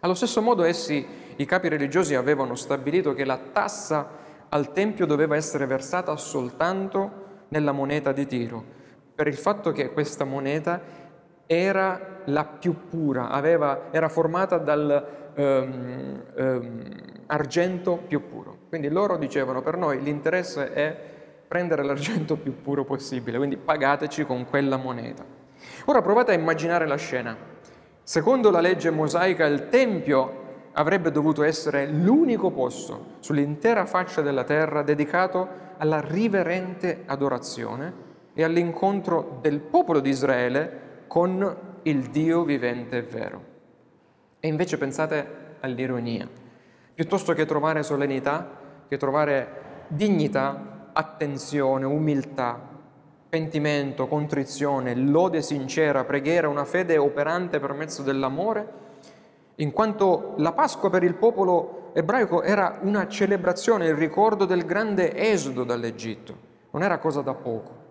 Allo 0.00 0.14
stesso 0.14 0.40
modo 0.40 0.64
essi, 0.64 1.06
i 1.36 1.44
capi 1.46 1.68
religiosi, 1.68 2.14
avevano 2.14 2.54
stabilito 2.54 3.14
che 3.14 3.24
la 3.24 3.38
tassa 3.38 4.22
al 4.54 4.72
Tempio 4.72 5.04
doveva 5.04 5.34
essere 5.34 5.66
versata 5.66 6.14
soltanto 6.16 7.22
nella 7.48 7.72
moneta 7.72 8.12
di 8.12 8.24
Tiro, 8.24 8.64
per 9.12 9.26
il 9.26 9.36
fatto 9.36 9.72
che 9.72 9.92
questa 9.92 10.24
moneta 10.24 10.80
era 11.46 12.20
la 12.26 12.44
più 12.44 12.88
pura, 12.88 13.30
aveva, 13.30 13.88
era 13.90 14.08
formata 14.08 14.58
dal 14.58 15.32
um, 15.34 16.22
um, 16.36 16.82
argento 17.26 17.96
più 18.06 18.28
puro. 18.28 18.58
Quindi 18.68 18.88
loro 18.88 19.16
dicevano 19.16 19.60
per 19.60 19.76
noi 19.76 20.00
l'interesse 20.00 20.72
è 20.72 20.96
prendere 21.48 21.82
l'argento 21.82 22.36
più 22.36 22.62
puro 22.62 22.84
possibile, 22.84 23.38
quindi 23.38 23.56
pagateci 23.56 24.24
con 24.24 24.46
quella 24.48 24.76
moneta. 24.76 25.24
Ora 25.86 26.00
provate 26.00 26.30
a 26.30 26.34
immaginare 26.34 26.86
la 26.86 26.96
scena. 26.96 27.36
Secondo 28.04 28.50
la 28.52 28.60
legge 28.60 28.90
mosaica 28.90 29.46
il 29.46 29.68
Tempio 29.68 30.42
avrebbe 30.74 31.10
dovuto 31.10 31.42
essere 31.42 31.86
l'unico 31.86 32.50
posto 32.50 33.16
sull'intera 33.20 33.86
faccia 33.86 34.22
della 34.22 34.44
terra 34.44 34.82
dedicato 34.82 35.62
alla 35.78 36.00
riverente 36.00 37.02
adorazione 37.06 38.02
e 38.34 38.42
all'incontro 38.42 39.38
del 39.40 39.60
popolo 39.60 40.00
di 40.00 40.10
Israele 40.10 40.80
con 41.06 41.56
il 41.82 42.02
Dio 42.10 42.44
vivente 42.44 42.98
e 42.98 43.02
vero. 43.02 43.44
E 44.40 44.48
invece 44.48 44.78
pensate 44.78 45.56
all'ironia. 45.60 46.28
Piuttosto 46.94 47.32
che 47.32 47.46
trovare 47.46 47.82
solennità, 47.82 48.48
che 48.88 48.96
trovare 48.96 49.62
dignità 49.88 50.90
attenzione, 50.92 51.84
umiltà, 51.84 52.60
pentimento, 53.28 54.06
contrizione, 54.06 54.94
lode 54.94 55.42
sincera, 55.42 56.04
preghiera, 56.04 56.48
una 56.48 56.64
fede 56.64 56.96
operante 56.96 57.58
per 57.58 57.72
mezzo 57.72 58.02
dell'amore, 58.02 58.82
in 59.56 59.72
quanto 59.72 60.34
la 60.38 60.52
Pasqua 60.52 60.90
per 60.90 61.02
il 61.02 61.14
popolo 61.14 61.90
ebraico 61.94 62.42
era 62.42 62.78
una 62.82 63.06
celebrazione, 63.08 63.86
il 63.86 63.94
ricordo 63.94 64.44
del 64.44 64.64
grande 64.64 65.14
esodo 65.16 65.64
dall'Egitto, 65.64 66.36
non 66.70 66.82
era 66.82 66.98
cosa 66.98 67.20
da 67.20 67.34
poco 67.34 67.82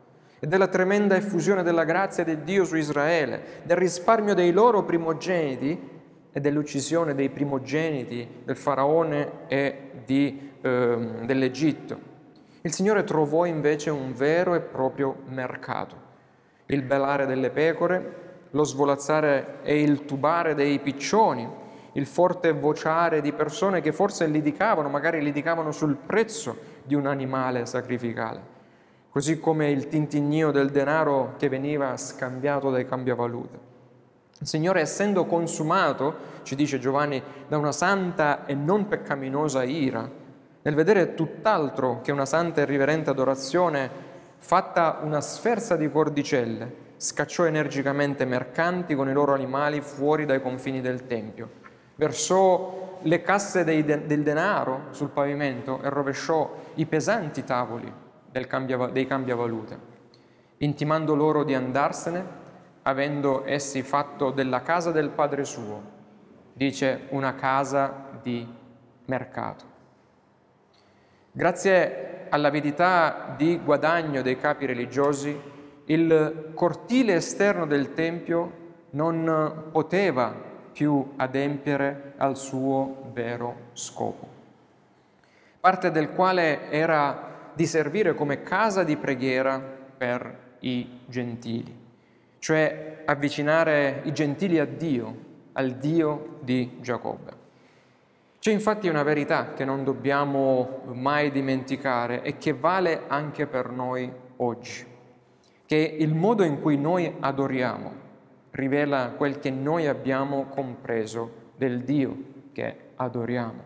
e 0.43 0.47
della 0.47 0.67
tremenda 0.67 1.15
effusione 1.15 1.63
della 1.63 1.85
grazia 1.85 2.25
di 2.25 2.43
Dio 2.43 2.65
su 2.65 2.75
Israele, 2.75 3.61
del 3.63 3.77
risparmio 3.77 4.33
dei 4.33 4.51
loro 4.51 4.83
primogeniti 4.83 5.91
e 6.33 6.41
dell'uccisione 6.41 7.15
dei 7.15 7.29
primogeniti 7.29 8.41
del 8.43 8.57
faraone 8.57 9.47
e 9.47 9.91
di, 10.03 10.51
eh, 10.59 10.97
dell'Egitto. 11.23 11.97
Il 12.59 12.73
Signore 12.73 13.05
trovò 13.05 13.45
invece 13.45 13.89
un 13.89 14.13
vero 14.13 14.53
e 14.55 14.59
proprio 14.59 15.15
mercato, 15.27 15.95
il 16.65 16.81
belare 16.81 17.25
delle 17.25 17.49
pecore, 17.49 18.22
lo 18.53 18.63
svolazzare 18.63 19.59
e 19.61 19.81
il 19.81 20.05
tubare 20.05 20.55
dei 20.55 20.79
piccioni, 20.79 21.47
il 21.91 22.07
forte 22.07 22.51
vociare 22.53 23.21
di 23.21 23.31
persone 23.31 23.81
che 23.81 23.91
forse 23.91 24.25
litigavano, 24.25 24.89
magari 24.89 25.21
litigavano 25.21 25.71
sul 25.71 25.95
prezzo 25.95 26.57
di 26.83 26.95
un 26.95 27.05
animale 27.05 27.67
sacrificale 27.67 28.53
così 29.13 29.39
come 29.39 29.69
il 29.69 29.89
tintinnio 29.89 30.49
del 30.49 30.71
denaro 30.71 31.35
che 31.37 31.47
veniva 31.47 31.95
scambiato 31.97 32.71
dai 32.71 32.87
cambiavalute. 32.87 33.59
Il 34.39 34.47
Signore, 34.47 34.81
essendo 34.81 35.25
consumato, 35.25 36.15
ci 36.41 36.55
dice 36.55 36.79
Giovanni, 36.79 37.21
da 37.47 37.59
una 37.59 37.71
santa 37.71 38.47
e 38.47 38.55
non 38.55 38.87
peccaminosa 38.87 39.61
ira, 39.61 40.09
nel 40.63 40.73
vedere 40.73 41.13
tutt'altro 41.13 42.01
che 42.01 42.11
una 42.11 42.25
santa 42.25 42.61
e 42.61 42.65
riverente 42.65 43.11
adorazione, 43.11 43.87
fatta 44.39 45.01
una 45.03 45.21
sferza 45.21 45.75
di 45.75 45.91
cordicelle, 45.91 46.75
scacciò 47.03 47.43
energicamente 47.43 48.23
mercanti 48.23 48.95
con 48.95 49.09
i 49.09 49.13
loro 49.13 49.33
animali 49.33 49.81
fuori 49.81 50.23
dai 50.23 50.41
confini 50.41 50.79
del 50.79 51.05
Tempio, 51.05 51.49
versò 51.95 52.99
le 53.01 53.21
casse 53.21 53.65
de- 53.65 53.83
del 53.83 54.23
denaro 54.23 54.85
sul 54.91 55.09
pavimento 55.09 55.81
e 55.81 55.89
rovesciò 55.89 56.55
i 56.75 56.85
pesanti 56.85 57.43
tavoli 57.43 57.91
cambia, 58.47 58.87
dei 58.87 59.05
cambiavalute, 59.05 59.77
intimando 60.59 61.13
loro 61.13 61.43
di 61.43 61.53
andarsene, 61.53 62.41
avendo 62.83 63.43
essi 63.45 63.81
fatto 63.81 64.31
della 64.31 64.61
casa 64.61 64.91
del 64.91 65.09
Padre 65.09 65.43
suo, 65.43 65.81
dice 66.53 67.07
una 67.09 67.35
casa 67.35 68.11
di 68.21 68.47
mercato. 69.07 69.65
Grazie 71.33 72.27
all'avidità 72.29 73.33
di 73.35 73.59
guadagno 73.61 74.21
dei 74.21 74.37
capi 74.37 74.65
religiosi, 74.65 75.51
il 75.85 76.51
cortile 76.53 77.15
esterno 77.15 77.65
del 77.65 77.93
Tempio 77.93 78.61
non 78.91 79.69
poteva 79.71 80.33
più 80.71 81.13
adempiere 81.17 82.13
al 82.17 82.37
suo 82.37 83.09
vero 83.13 83.55
scopo, 83.73 84.27
parte 85.59 85.91
del 85.91 86.11
quale 86.11 86.69
era 86.71 87.51
di 87.53 87.65
servire 87.65 88.15
come 88.15 88.41
casa 88.41 88.83
di 88.83 88.97
preghiera 88.97 89.59
per 89.59 90.55
i 90.59 91.01
gentili, 91.05 91.75
cioè 92.39 93.03
avvicinare 93.05 94.01
i 94.05 94.13
gentili 94.13 94.59
a 94.59 94.65
Dio, 94.65 95.15
al 95.53 95.71
Dio 95.73 96.37
di 96.41 96.77
Giacobbe. 96.81 97.41
C'è 98.39 98.51
infatti 98.51 98.87
una 98.89 99.03
verità 99.03 99.53
che 99.53 99.63
non 99.63 99.83
dobbiamo 99.83 100.81
mai 100.91 101.31
dimenticare 101.31 102.23
e 102.23 102.37
che 102.37 102.53
vale 102.53 103.03
anche 103.07 103.45
per 103.47 103.69
noi 103.69 104.11
oggi, 104.37 104.85
che 105.73 105.95
il 105.97 106.13
modo 106.13 106.43
in 106.43 106.61
cui 106.61 106.77
noi 106.77 107.11
adoriamo 107.19 107.91
rivela 108.51 109.13
quel 109.17 109.39
che 109.39 109.49
noi 109.49 109.87
abbiamo 109.87 110.45
compreso 110.45 111.31
del 111.55 111.81
Dio 111.81 112.15
che 112.51 112.75
adoriamo. 112.95 113.63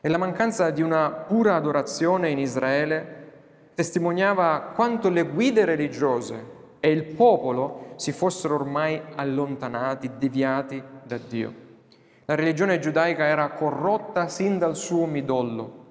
E 0.00 0.08
la 0.08 0.18
mancanza 0.18 0.70
di 0.70 0.82
una 0.82 1.10
pura 1.10 1.56
adorazione 1.56 2.30
in 2.30 2.38
Israele 2.38 3.24
testimoniava 3.74 4.70
quanto 4.72 5.08
le 5.08 5.24
guide 5.24 5.64
religiose 5.64 6.44
e 6.78 6.92
il 6.92 7.02
popolo 7.02 7.94
si 7.96 8.12
fossero 8.12 8.54
ormai 8.54 9.02
allontanati, 9.16 10.12
deviati 10.18 10.80
da 11.02 11.18
Dio. 11.18 11.52
La 12.26 12.36
religione 12.36 12.78
giudaica 12.78 13.24
era 13.24 13.48
corrotta 13.48 14.28
sin 14.28 14.58
dal 14.58 14.76
suo 14.76 15.06
midollo. 15.06 15.86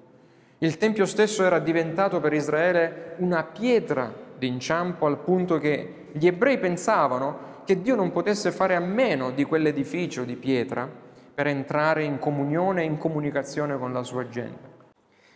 Il 0.60 0.78
Tempio 0.78 1.04
stesso 1.04 1.44
era 1.44 1.58
diventato 1.58 2.20
per 2.20 2.32
Israele 2.32 3.16
una 3.18 3.44
pietra 3.44 4.24
d'inciampo 4.38 5.06
al 5.06 5.18
punto 5.18 5.58
che 5.58 6.08
gli 6.12 6.26
ebrei 6.26 6.58
pensavano 6.58 7.54
che 7.64 7.82
Dio 7.82 7.94
non 7.94 8.12
potesse 8.12 8.52
fare 8.52 8.74
a 8.74 8.80
meno 8.80 9.30
di 9.30 9.44
quell'edificio 9.44 10.24
di 10.24 10.36
pietra 10.36 10.88
per 11.34 11.48
entrare 11.48 12.04
in 12.04 12.18
comunione 12.18 12.82
e 12.82 12.86
in 12.86 12.96
comunicazione 12.96 13.76
con 13.76 13.92
la 13.92 14.02
sua 14.02 14.28
gente. 14.28 14.74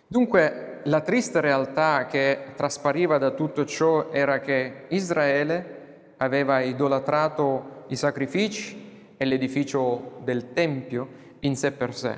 Dunque 0.07 0.81
la 0.85 1.01
triste 1.03 1.41
realtà 1.41 2.07
che 2.07 2.53
traspariva 2.57 3.19
da 3.19 3.31
tutto 3.31 3.65
ciò 3.65 4.11
era 4.11 4.41
che 4.41 4.85
Israele 4.89 6.15
aveva 6.17 6.61
idolatrato 6.61 7.85
i 7.89 7.97
sacrifici 7.97 9.13
e 9.17 9.25
l'edificio 9.25 10.19
del 10.25 10.53
Tempio 10.53 11.09
in 11.41 11.57
sé 11.57 11.73
per 11.73 11.95
sé, 11.95 12.17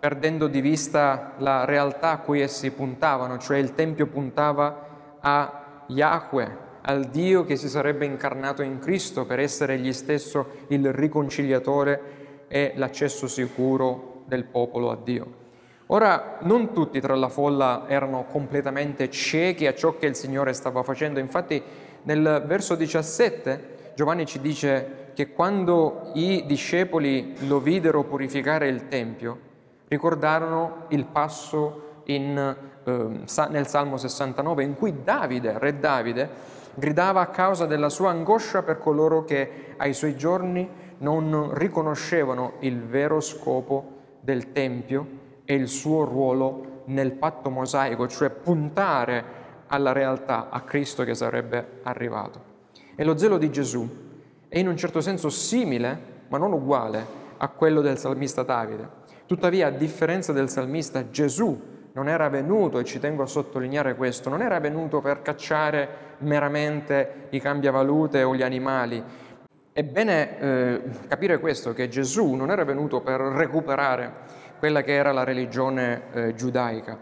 perdendo 0.00 0.46
di 0.46 0.60
vista 0.60 1.34
la 1.38 1.64
realtà 1.64 2.10
a 2.10 2.18
cui 2.18 2.40
essi 2.40 2.70
puntavano, 2.70 3.38
cioè 3.38 3.58
il 3.58 3.74
Tempio 3.74 4.06
puntava 4.06 5.18
a 5.20 5.61
Yahweh, 5.86 6.56
al 6.82 7.04
Dio 7.06 7.44
che 7.44 7.56
si 7.56 7.68
sarebbe 7.68 8.04
incarnato 8.04 8.62
in 8.62 8.78
Cristo 8.78 9.24
per 9.24 9.38
essere 9.38 9.74
egli 9.74 9.92
stesso 9.92 10.64
il 10.68 10.92
riconciliatore 10.92 12.46
e 12.48 12.72
l'accesso 12.76 13.26
sicuro 13.28 14.22
del 14.26 14.44
popolo 14.44 14.90
a 14.90 14.98
Dio. 15.02 15.40
Ora, 15.86 16.38
non 16.42 16.72
tutti 16.72 17.00
tra 17.00 17.14
la 17.14 17.28
folla 17.28 17.84
erano 17.86 18.24
completamente 18.24 19.10
ciechi 19.10 19.66
a 19.66 19.74
ciò 19.74 19.98
che 19.98 20.06
il 20.06 20.14
Signore 20.14 20.52
stava 20.52 20.82
facendo, 20.82 21.20
infatti 21.20 21.62
nel 22.02 22.42
verso 22.46 22.74
17 22.74 23.92
Giovanni 23.94 24.24
ci 24.24 24.40
dice 24.40 25.10
che 25.12 25.32
quando 25.32 26.12
i 26.14 26.44
discepoli 26.46 27.46
lo 27.46 27.60
videro 27.60 28.04
purificare 28.04 28.68
il 28.68 28.88
Tempio, 28.88 29.38
ricordarono 29.88 30.86
il 30.88 31.04
passo 31.04 32.00
in, 32.04 32.56
nel 32.84 33.66
Salmo 33.66 33.96
69 33.96 34.64
in 34.64 34.74
cui 34.74 35.02
Davide, 35.02 35.58
re 35.58 35.78
Davide, 35.78 36.28
gridava 36.74 37.20
a 37.20 37.26
causa 37.26 37.66
della 37.66 37.88
sua 37.88 38.10
angoscia 38.10 38.62
per 38.62 38.78
coloro 38.78 39.24
che 39.24 39.74
ai 39.76 39.92
suoi 39.92 40.16
giorni 40.16 40.68
non 40.98 41.52
riconoscevano 41.54 42.54
il 42.60 42.82
vero 42.82 43.20
scopo 43.20 44.00
del 44.20 44.52
Tempio 44.52 45.20
e 45.44 45.54
il 45.54 45.68
suo 45.68 46.04
ruolo 46.04 46.82
nel 46.86 47.12
patto 47.12 47.50
mosaico, 47.50 48.08
cioè 48.08 48.30
puntare 48.30 49.40
alla 49.66 49.92
realtà, 49.92 50.48
a 50.50 50.60
Cristo 50.62 51.04
che 51.04 51.14
sarebbe 51.14 51.80
arrivato. 51.82 52.50
E 52.94 53.04
lo 53.04 53.16
zelo 53.16 53.38
di 53.38 53.50
Gesù 53.50 53.88
è 54.48 54.58
in 54.58 54.68
un 54.68 54.76
certo 54.76 55.00
senso 55.00 55.28
simile, 55.28 56.24
ma 56.28 56.38
non 56.38 56.52
uguale, 56.52 57.20
a 57.38 57.48
quello 57.48 57.80
del 57.80 57.98
salmista 57.98 58.42
Davide. 58.42 59.00
Tuttavia, 59.26 59.68
a 59.68 59.70
differenza 59.70 60.32
del 60.32 60.48
salmista, 60.48 61.08
Gesù 61.10 61.71
non 61.92 62.08
era 62.08 62.28
venuto, 62.28 62.78
e 62.78 62.84
ci 62.84 62.98
tengo 62.98 63.22
a 63.22 63.26
sottolineare 63.26 63.94
questo, 63.94 64.28
non 64.28 64.42
era 64.42 64.58
venuto 64.60 65.00
per 65.00 65.22
cacciare 65.22 65.88
meramente 66.18 67.26
i 67.30 67.40
cambiavalute 67.40 68.22
o 68.22 68.34
gli 68.34 68.42
animali, 68.42 69.02
è 69.72 69.82
bene 69.82 70.38
eh, 70.38 70.82
capire 71.08 71.40
questo, 71.40 71.72
che 71.72 71.88
Gesù 71.88 72.34
non 72.34 72.50
era 72.50 72.64
venuto 72.64 73.00
per 73.00 73.20
recuperare 73.20 74.12
quella 74.58 74.82
che 74.82 74.92
era 74.92 75.12
la 75.12 75.24
religione 75.24 76.02
eh, 76.12 76.34
giudaica 76.34 76.98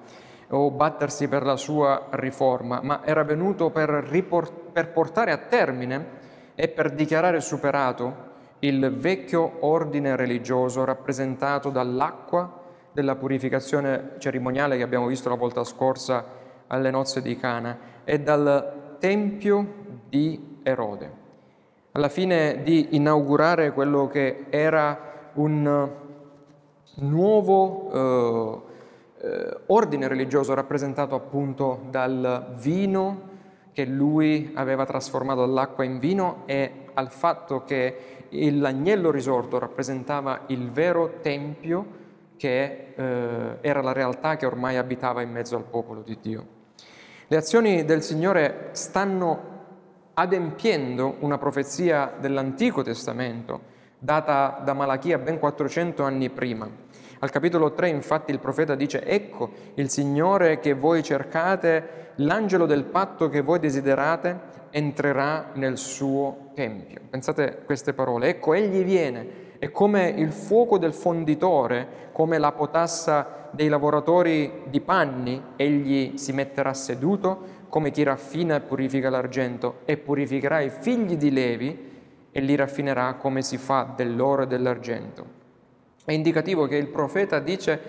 o 0.52 0.70
battersi 0.70 1.28
per 1.28 1.44
la 1.44 1.56
sua 1.56 2.08
riforma, 2.10 2.80
ma 2.82 3.02
era 3.04 3.22
venuto 3.22 3.70
per, 3.70 3.88
riport- 3.88 4.70
per 4.72 4.90
portare 4.90 5.30
a 5.30 5.38
termine 5.38 6.18
e 6.54 6.68
per 6.68 6.92
dichiarare 6.92 7.40
superato 7.40 8.28
il 8.60 8.96
vecchio 8.96 9.58
ordine 9.60 10.16
religioso 10.16 10.84
rappresentato 10.84 11.70
dall'acqua 11.70 12.59
della 12.92 13.16
purificazione 13.16 14.12
cerimoniale 14.18 14.76
che 14.76 14.82
abbiamo 14.82 15.06
visto 15.06 15.28
la 15.28 15.34
volta 15.36 15.64
scorsa 15.64 16.24
alle 16.66 16.90
nozze 16.90 17.22
di 17.22 17.36
Cana 17.36 17.78
e 18.04 18.20
dal 18.20 18.96
tempio 18.98 19.66
di 20.08 20.58
Erode. 20.62 21.18
Alla 21.92 22.08
fine 22.08 22.62
di 22.62 22.88
inaugurare 22.90 23.72
quello 23.72 24.06
che 24.08 24.46
era 24.50 25.30
un 25.34 25.90
nuovo 26.96 27.90
eh, 27.92 29.26
eh, 29.26 29.56
ordine 29.66 30.08
religioso 30.08 30.54
rappresentato 30.54 31.14
appunto 31.14 31.82
dal 31.90 32.54
vino 32.58 33.28
che 33.72 33.84
lui 33.84 34.52
aveva 34.54 34.84
trasformato 34.84 35.40
dall'acqua 35.40 35.84
in 35.84 35.98
vino 35.98 36.42
e 36.46 36.86
al 36.94 37.10
fatto 37.10 37.64
che 37.64 38.26
l'agnello 38.30 39.10
risorto 39.10 39.58
rappresentava 39.58 40.42
il 40.46 40.70
vero 40.70 41.18
tempio 41.20 41.98
che 42.40 42.94
eh, 42.96 43.58
era 43.60 43.82
la 43.82 43.92
realtà 43.92 44.36
che 44.36 44.46
ormai 44.46 44.78
abitava 44.78 45.20
in 45.20 45.30
mezzo 45.30 45.56
al 45.56 45.64
popolo 45.64 46.00
di 46.00 46.16
Dio. 46.22 46.46
Le 47.26 47.36
azioni 47.36 47.84
del 47.84 48.02
Signore 48.02 48.70
stanno 48.72 49.58
adempiendo 50.14 51.16
una 51.20 51.36
profezia 51.36 52.14
dell'Antico 52.18 52.82
Testamento, 52.82 53.60
data 53.98 54.58
da 54.64 54.72
Malachia 54.72 55.18
ben 55.18 55.38
400 55.38 56.02
anni 56.02 56.30
prima. 56.30 56.66
Al 57.22 57.30
capitolo 57.30 57.74
3 57.74 57.88
infatti 57.88 58.30
il 58.30 58.38
profeta 58.38 58.74
dice, 58.74 59.04
ecco 59.04 59.50
il 59.74 59.90
Signore 59.90 60.58
che 60.58 60.72
voi 60.72 61.02
cercate, 61.02 62.12
l'angelo 62.16 62.64
del 62.64 62.84
patto 62.84 63.28
che 63.28 63.42
voi 63.42 63.58
desiderate, 63.58 64.58
entrerà 64.70 65.50
nel 65.54 65.76
suo 65.76 66.50
tempio. 66.54 67.00
Pensate 67.10 67.62
queste 67.66 67.92
parole, 67.92 68.28
ecco 68.28 68.54
egli 68.54 68.82
viene, 68.84 69.48
è 69.58 69.70
come 69.70 70.08
il 70.08 70.32
fuoco 70.32 70.78
del 70.78 70.94
fonditore, 70.94 72.08
come 72.12 72.38
la 72.38 72.52
potassa 72.52 73.48
dei 73.50 73.68
lavoratori 73.68 74.62
di 74.70 74.80
panni, 74.80 75.42
egli 75.56 76.16
si 76.16 76.32
metterà 76.32 76.72
seduto 76.72 77.58
come 77.68 77.90
chi 77.90 78.02
raffina 78.02 78.56
e 78.56 78.60
purifica 78.60 79.10
l'argento, 79.10 79.80
e 79.84 79.98
purificherà 79.98 80.60
i 80.60 80.70
figli 80.70 81.16
di 81.16 81.30
Levi 81.30 81.88
e 82.32 82.40
li 82.40 82.56
raffinerà 82.56 83.12
come 83.14 83.42
si 83.42 83.58
fa 83.58 83.92
dell'oro 83.94 84.44
e 84.44 84.46
dell'argento. 84.46 85.39
È 86.10 86.12
indicativo 86.12 86.66
che 86.66 86.74
il 86.74 86.88
profeta 86.88 87.38
dice 87.38 87.80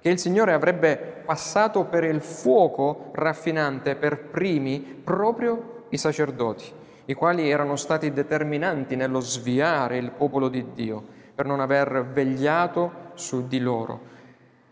che 0.00 0.08
il 0.08 0.18
Signore 0.18 0.54
avrebbe 0.54 0.96
passato 1.26 1.84
per 1.84 2.04
il 2.04 2.22
fuoco 2.22 3.10
raffinante 3.12 3.96
per 3.96 4.18
primi 4.28 4.78
proprio 4.80 5.84
i 5.90 5.98
sacerdoti, 5.98 6.72
i 7.04 7.12
quali 7.12 7.50
erano 7.50 7.76
stati 7.76 8.14
determinanti 8.14 8.96
nello 8.96 9.20
sviare 9.20 9.98
il 9.98 10.10
popolo 10.10 10.48
di 10.48 10.72
Dio, 10.72 11.04
per 11.34 11.44
non 11.44 11.60
aver 11.60 12.06
vegliato 12.06 13.10
su 13.12 13.46
di 13.46 13.60
loro, 13.60 14.00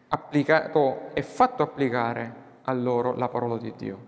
applicato 0.08 1.10
e 1.12 1.20
fatto 1.20 1.62
applicare 1.62 2.34
a 2.62 2.72
loro 2.72 3.14
la 3.14 3.28
parola 3.28 3.58
di 3.58 3.74
Dio. 3.76 3.98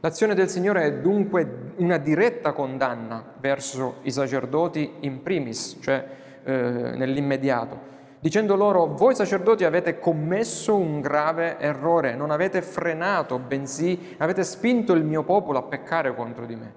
L'azione 0.00 0.34
del 0.34 0.50
Signore 0.50 0.82
è 0.82 0.92
dunque 0.96 1.72
una 1.76 1.96
diretta 1.96 2.52
condanna 2.52 3.32
verso 3.40 4.00
i 4.02 4.10
sacerdoti 4.10 4.96
in 5.00 5.22
primis, 5.22 5.78
cioè 5.80 6.06
eh, 6.44 6.52
nell'immediato, 6.52 7.91
dicendo 8.22 8.54
loro, 8.54 8.86
voi 8.86 9.16
sacerdoti 9.16 9.64
avete 9.64 9.98
commesso 9.98 10.76
un 10.76 11.00
grave 11.00 11.58
errore, 11.58 12.14
non 12.14 12.30
avete 12.30 12.62
frenato, 12.62 13.40
bensì 13.40 14.14
avete 14.18 14.44
spinto 14.44 14.92
il 14.92 15.02
mio 15.02 15.24
popolo 15.24 15.58
a 15.58 15.62
peccare 15.62 16.14
contro 16.14 16.46
di 16.46 16.54
me. 16.54 16.72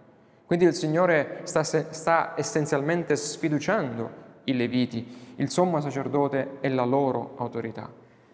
Quindi 0.48 0.66
il 0.66 0.74
Signore 0.74 1.42
sta, 1.44 1.62
sta 1.62 2.34
essenzialmente 2.36 3.16
sfiduciando 3.16 4.10
i 4.46 4.58
Leviti, 4.58 5.34
il 5.36 5.52
sommo 5.52 5.80
sacerdote 5.82 6.58
e 6.62 6.70
la 6.70 6.84
loro 6.84 7.36
autorità. 7.38 7.88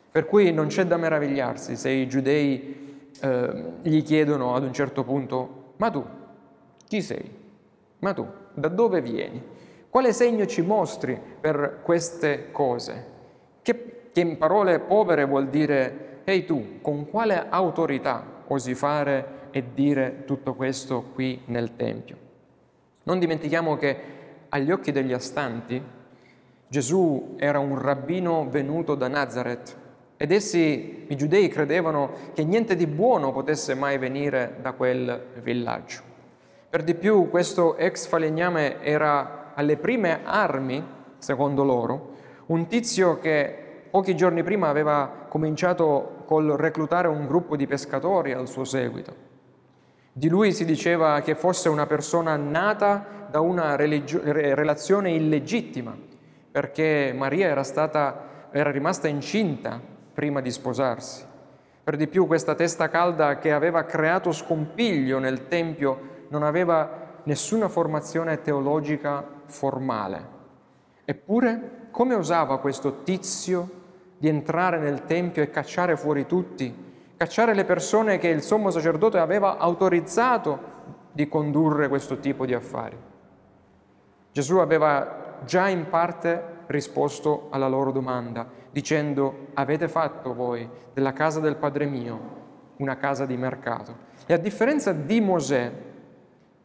Per 0.10 0.26
cui 0.26 0.54
non 0.54 0.68
c'è 0.68 0.86
da 0.86 0.96
meravigliarsi 0.96 1.76
se 1.76 1.90
i 1.90 2.08
giudei 2.08 3.10
eh, 3.20 3.64
gli 3.82 4.02
chiedono 4.04 4.56
ad 4.56 4.64
un 4.64 4.72
certo 4.72 5.04
punto, 5.04 5.74
ma 5.76 5.90
tu 5.90 6.02
chi 6.88 7.02
sei? 7.02 7.30
Ma 8.00 8.14
tu 8.14 8.26
da 8.54 8.70
dove 8.70 9.02
vieni? 9.02 9.51
Quale 9.92 10.14
segno 10.14 10.46
ci 10.46 10.62
mostri 10.62 11.20
per 11.42 11.80
queste 11.84 12.50
cose? 12.52 13.06
Che, 13.62 14.04
che 14.14 14.22
in 14.22 14.38
parole 14.38 14.80
povere 14.80 15.26
vuol 15.26 15.50
dire, 15.50 16.22
ehi 16.24 16.46
tu, 16.46 16.80
con 16.80 17.10
quale 17.10 17.48
autorità 17.50 18.24
osi 18.48 18.74
fare 18.74 19.50
e 19.52 19.74
dire 19.74 20.24
tutto 20.24 20.54
questo 20.54 21.08
qui 21.14 21.42
nel 21.48 21.76
Tempio? 21.76 22.16
Non 23.04 23.20
dimentichiamo 23.20 23.76
che 23.76 23.98
agli 24.48 24.72
occhi 24.72 24.94
degli 24.94 25.12
astanti 25.12 25.84
Gesù 26.70 27.36
era 27.38 27.60
un 27.60 27.78
rabbino 27.78 28.48
venuto 28.50 28.96
da 28.96 29.10
Nazareth, 29.10 29.76
ed 30.16 30.32
essi, 30.32 31.04
i 31.10 31.18
giudei, 31.18 31.50
credevano 31.50 32.12
che 32.34 32.46
niente 32.46 32.78
di 32.78 32.88
buono 32.88 33.34
potesse 33.34 33.74
mai 33.74 33.98
venire 33.98 34.56
da 34.62 34.72
quel 34.72 35.22
villaggio. 35.44 36.00
Per 36.70 36.82
di 36.82 36.96
più, 36.96 37.30
questo 37.30 37.76
ex 37.76 38.08
falegname 38.08 38.82
era 38.82 39.41
alle 39.54 39.78
prime 39.78 40.22
armi, 40.24 40.84
secondo 41.18 41.64
loro, 41.64 42.16
un 42.48 42.68
tizio 42.68 43.20
che 43.20 43.86
pochi 43.90 44.16
giorni 44.16 44.44
prima 44.44 44.70
aveva 44.70 45.26
cominciato 45.28 46.24
col 46.26 46.52
reclutare 46.52 47.08
un 47.08 47.28
gruppo 47.28 47.56
di 47.56 47.68
pescatori 47.68 48.32
al 48.32 48.48
suo 48.48 48.64
seguito. 48.64 49.30
Di 50.14 50.28
lui 50.30 50.52
si 50.52 50.66
diceva 50.66 51.22
che 51.22 51.36
fosse 51.36 51.70
una 51.70 51.86
persona 51.86 52.36
nata 52.36 53.28
da 53.30 53.40
una 53.40 53.76
religio- 53.76 54.22
relazione 54.24 55.12
illegittima, 55.12 55.96
perché 56.52 57.14
Maria 57.16 57.48
era, 57.48 57.64
stata, 57.64 58.50
era 58.52 58.72
rimasta 58.72 59.08
incinta 59.08 59.80
prima 60.14 60.42
di 60.42 60.52
sposarsi. 60.52 61.24
Per 61.84 61.96
di 61.96 62.08
più 62.08 62.28
questa 62.28 62.56
testa 62.56 62.90
calda 62.90 63.38
che 63.38 63.52
aveva 63.52 63.84
creato 63.84 64.32
scompiglio 64.32 65.18
nel 65.18 65.48
Tempio 65.48 66.26
non 66.28 66.44
aveva 66.44 67.01
nessuna 67.24 67.68
formazione 67.68 68.42
teologica 68.42 69.26
formale. 69.46 70.40
Eppure, 71.06 71.88
come 71.92 72.16
osava 72.16 72.60
questo 72.60 73.04
tizio 73.04 73.80
di 74.18 74.28
entrare 74.28 74.78
nel 74.78 75.06
Tempio 75.06 75.42
e 75.42 75.50
cacciare 75.50 75.98
fuori 75.98 76.26
tutti, 76.26 76.74
cacciare 77.18 77.54
le 77.54 77.66
persone 77.66 78.18
che 78.18 78.28
il 78.28 78.42
sommo 78.42 78.70
sacerdote 78.70 79.18
aveva 79.18 79.58
autorizzato 79.58 80.70
di 81.12 81.28
condurre 81.28 81.88
questo 81.88 82.20
tipo 82.20 82.46
di 82.46 82.54
affari? 82.54 82.98
Gesù 84.32 84.58
aveva 84.58 85.40
già 85.44 85.68
in 85.68 85.90
parte 85.90 86.60
risposto 86.68 87.48
alla 87.50 87.68
loro 87.68 87.92
domanda, 87.92 88.48
dicendo 88.72 89.48
avete 89.56 89.88
fatto 89.88 90.34
voi 90.34 90.70
della 90.94 91.14
casa 91.14 91.40
del 91.40 91.58
Padre 91.58 91.86
mio 91.86 92.40
una 92.78 92.98
casa 92.98 93.26
di 93.26 93.38
mercato. 93.38 94.10
E 94.26 94.34
a 94.34 94.38
differenza 94.38 94.92
di 94.92 95.22
Mosè, 95.22 95.72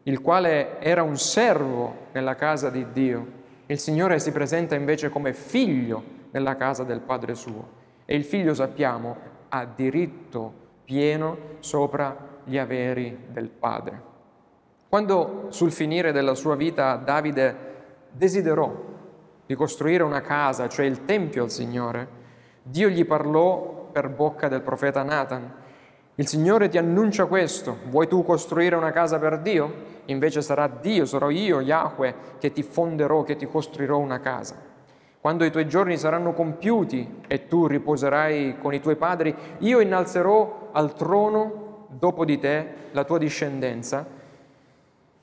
il 0.08 0.20
quale 0.20 0.80
era 0.80 1.02
un 1.02 1.16
servo 1.18 2.06
nella 2.12 2.36
casa 2.36 2.70
di 2.70 2.86
Dio, 2.92 3.26
il 3.66 3.78
Signore 3.78 4.20
si 4.20 4.30
presenta 4.30 4.76
invece 4.76 5.08
come 5.08 5.32
figlio 5.32 6.02
nella 6.30 6.54
casa 6.54 6.84
del 6.84 7.00
Padre 7.00 7.34
suo. 7.34 7.68
E 8.04 8.14
il 8.14 8.22
figlio, 8.22 8.54
sappiamo, 8.54 9.16
ha 9.48 9.64
diritto 9.64 10.52
pieno 10.84 11.36
sopra 11.58 12.16
gli 12.44 12.56
averi 12.56 13.26
del 13.30 13.48
Padre. 13.48 14.00
Quando 14.88 15.46
sul 15.48 15.72
finire 15.72 16.12
della 16.12 16.36
sua 16.36 16.54
vita 16.54 16.94
Davide 16.94 17.56
desiderò 18.12 18.72
di 19.44 19.54
costruire 19.56 20.04
una 20.04 20.20
casa, 20.20 20.68
cioè 20.68 20.86
il 20.86 21.04
Tempio 21.04 21.42
al 21.42 21.50
Signore, 21.50 22.08
Dio 22.62 22.88
gli 22.88 23.04
parlò 23.04 23.88
per 23.90 24.08
bocca 24.08 24.46
del 24.46 24.60
profeta 24.60 25.02
Nathan. 25.02 25.52
Il 26.14 26.28
Signore 26.28 26.68
ti 26.68 26.78
annuncia 26.78 27.26
questo, 27.26 27.78
vuoi 27.88 28.06
tu 28.06 28.22
costruire 28.22 28.76
una 28.76 28.92
casa 28.92 29.18
per 29.18 29.40
Dio? 29.40 29.94
Invece 30.06 30.42
sarà 30.42 30.68
Dio, 30.68 31.04
sarò 31.04 31.30
io, 31.30 31.60
Yahweh, 31.60 32.14
che 32.38 32.52
ti 32.52 32.62
fonderò, 32.62 33.22
che 33.22 33.36
ti 33.36 33.46
costruirò 33.46 33.98
una 33.98 34.20
casa. 34.20 34.56
Quando 35.20 35.44
i 35.44 35.50
tuoi 35.50 35.66
giorni 35.66 35.96
saranno 35.96 36.32
compiuti 36.32 37.22
e 37.26 37.46
tu 37.46 37.66
riposerai 37.66 38.58
con 38.58 38.74
i 38.74 38.80
tuoi 38.80 38.96
padri, 38.96 39.34
io 39.58 39.80
innalzerò 39.80 40.70
al 40.72 40.94
trono 40.94 41.86
dopo 41.88 42.24
di 42.24 42.38
te 42.38 42.66
la 42.92 43.04
tua 43.04 43.18
discendenza, 43.18 44.06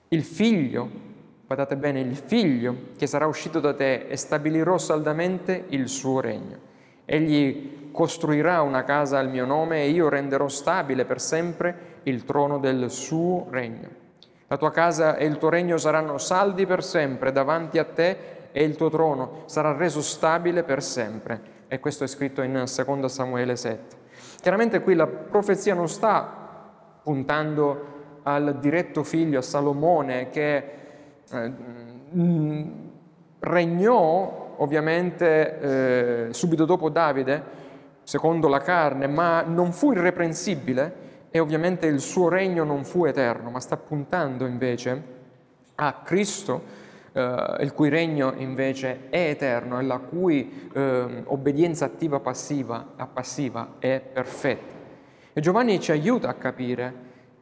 il 0.10 0.24
figlio 0.24 1.12
Guardate 1.54 1.76
bene, 1.76 2.00
il 2.00 2.15
figlio 2.15 2.76
che 2.98 3.06
sarà 3.06 3.28
uscito 3.28 3.60
da 3.60 3.76
te 3.76 4.08
e 4.08 4.17
stabilirò 4.17 4.80
saldamente 4.80 5.65
il 5.69 5.88
suo 5.88 6.19
regno. 6.19 6.58
Egli 7.06 7.91
costruirà 7.91 8.62
una 8.62 8.84
casa 8.84 9.19
al 9.19 9.30
mio 9.30 9.46
nome 9.46 9.84
e 9.84 9.89
io 9.89 10.10
renderò 10.10 10.48
stabile 10.48 11.06
per 11.06 11.22
sempre 11.22 12.00
il 12.04 12.24
trono 12.24 12.58
del 12.58 12.89
suo 12.89 13.46
regno. 13.52 14.03
La 14.54 14.60
tua 14.60 14.70
casa 14.70 15.16
e 15.16 15.26
il 15.26 15.39
tuo 15.39 15.50
regno 15.50 15.78
saranno 15.78 16.20
saldi 16.20 16.68
per 16.68 16.84
sempre 16.84 17.32
davanti 17.32 17.80
a 17.80 17.86
te 17.86 18.18
e 18.52 18.63
il 18.63 18.76
tuo 18.76 18.88
trono 18.92 19.42
sarà 19.46 19.76
reso 19.76 20.00
stabile 20.04 20.62
per 20.62 20.84
sempre. 20.84 21.42
E 21.68 21.80
questo 21.80 22.04
è 22.04 22.08
scritto 22.08 22.44
in 22.44 22.54
2 22.54 23.10
Samuele 23.10 23.56
7. 23.56 23.96
Chiaramente 24.39 24.82
qui 24.82 24.94
la 24.94 25.08
profezia 25.08 25.74
non 25.74 25.89
sta 25.89 27.00
puntando 27.02 28.20
al 28.22 28.60
diretto 28.60 29.02
figlio, 29.02 29.39
a 29.39 29.42
Salomone, 29.42 30.30
che 30.30 30.63
eh, 31.32 31.52
mm, 32.16 32.72
regnò 33.39 34.54
ovviamente 34.58 36.28
eh, 36.28 36.28
subito 36.32 36.66
dopo 36.66 36.89
Davide, 36.89 37.42
secondo 38.04 38.48
la 38.48 38.60
carne, 38.60 39.08
ma 39.08 39.42
non 39.42 39.72
fu 39.72 39.94
irreprensibile 39.94 41.02
e 41.36 41.39
ovviamente 41.39 41.88
il 41.88 42.00
suo 42.00 42.30
regno 42.30 42.63
non 42.63 42.86
fu 42.86 43.06
eterno, 43.06 43.50
ma 43.50 43.60
sta 43.60 43.76
puntando 43.76 44.46
invece 44.46 45.04
a 45.74 46.02
Cristo, 46.04 46.62
eh, 47.12 47.56
il 47.62 47.74
cui 47.74 47.89
regno 47.89 48.36
invece 48.38 49.10
è 49.10 49.30
eterno 49.30 49.80
e 49.80 49.84
la 49.84 49.98
cui 49.98 50.69
eh, 50.72 51.24
obbedienza 51.26 51.86
attiva 51.86 52.19
passiva, 52.19 52.89
a 52.98 53.08
passiva 53.08 53.78
è 53.80 54.00
perfetta. 54.13 54.76
E 55.34 55.41
Giovanni 55.41 55.80
ci 55.80 55.91
aiuta 55.91 56.30
a 56.30 56.36
capire 56.36 56.93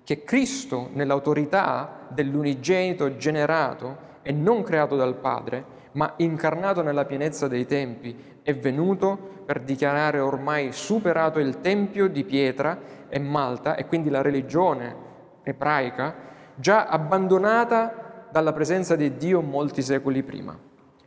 che 0.05 0.23
Cristo, 0.23 0.89
nell'autorità 0.93 2.07
dell'unigenito 2.07 3.17
generato 3.17 3.97
e 4.21 4.31
non 4.31 4.63
creato 4.63 4.95
dal 4.95 5.15
Padre, 5.15 5.79
ma 5.93 6.13
incarnato 6.15 6.81
nella 6.81 7.03
pienezza 7.03 7.49
dei 7.49 7.65
tempi, 7.65 8.15
è 8.41 8.55
venuto 8.55 9.17
per 9.45 9.59
dichiarare 9.59 10.19
ormai 10.19 10.71
superato 10.71 11.39
il 11.39 11.59
tempio 11.59 12.07
di 12.07 12.23
pietra 12.23 12.99
e 13.13 13.19
malta 13.19 13.75
e 13.75 13.85
quindi 13.85 14.09
la 14.09 14.21
religione 14.21 14.95
ebraica, 15.43 16.15
già 16.55 16.85
abbandonata 16.85 18.27
dalla 18.31 18.53
presenza 18.53 18.95
di 18.95 19.17
Dio 19.17 19.41
molti 19.41 19.81
secoli 19.81 20.23
prima. 20.23 20.57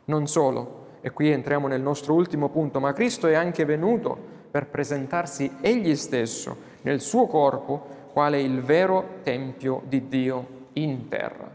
Non 0.04 0.26
solo, 0.26 0.98
e 1.00 1.10
qui 1.10 1.30
entriamo 1.30 1.66
nel 1.66 1.80
nostro 1.80 2.12
ultimo 2.12 2.50
punto, 2.50 2.78
ma 2.78 2.92
Cristo 2.92 3.26
è 3.26 3.34
anche 3.34 3.64
venuto 3.64 4.16
per 4.50 4.66
presentarsi 4.66 5.50
egli 5.62 5.96
stesso 5.96 6.56
nel 6.82 7.00
suo 7.00 7.26
corpo 7.26 8.02
quale 8.12 8.40
il 8.40 8.60
vero 8.60 9.20
Tempio 9.22 9.80
di 9.86 10.06
Dio 10.06 10.46
in 10.74 11.08
terra, 11.08 11.50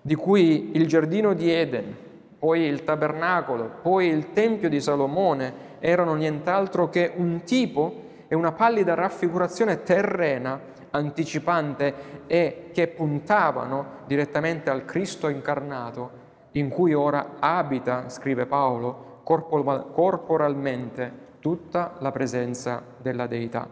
di 0.00 0.14
cui 0.14 0.70
il 0.74 0.86
giardino 0.86 1.34
di 1.34 1.50
Eden, 1.50 1.96
poi 2.38 2.62
il 2.62 2.84
tabernacolo, 2.84 3.78
poi 3.82 4.06
il 4.06 4.32
Tempio 4.32 4.68
di 4.68 4.80
Salomone 4.80 5.52
erano 5.80 6.14
nient'altro 6.14 6.88
che 6.88 7.12
un 7.16 7.42
tipo 7.42 8.08
e 8.32 8.36
una 8.36 8.52
pallida 8.52 8.94
raffigurazione 8.94 9.82
terrena 9.82 10.60
anticipante 10.90 11.94
e 12.28 12.70
che 12.72 12.86
puntavano 12.86 14.04
direttamente 14.06 14.70
al 14.70 14.84
Cristo 14.84 15.28
incarnato 15.28 16.10
in 16.52 16.68
cui 16.68 16.94
ora 16.94 17.38
abita, 17.40 18.08
scrive 18.08 18.46
Paolo, 18.46 19.18
corporalmente 19.24 21.12
tutta 21.40 21.96
la 21.98 22.12
presenza 22.12 22.80
della 22.98 23.26
Deità. 23.26 23.68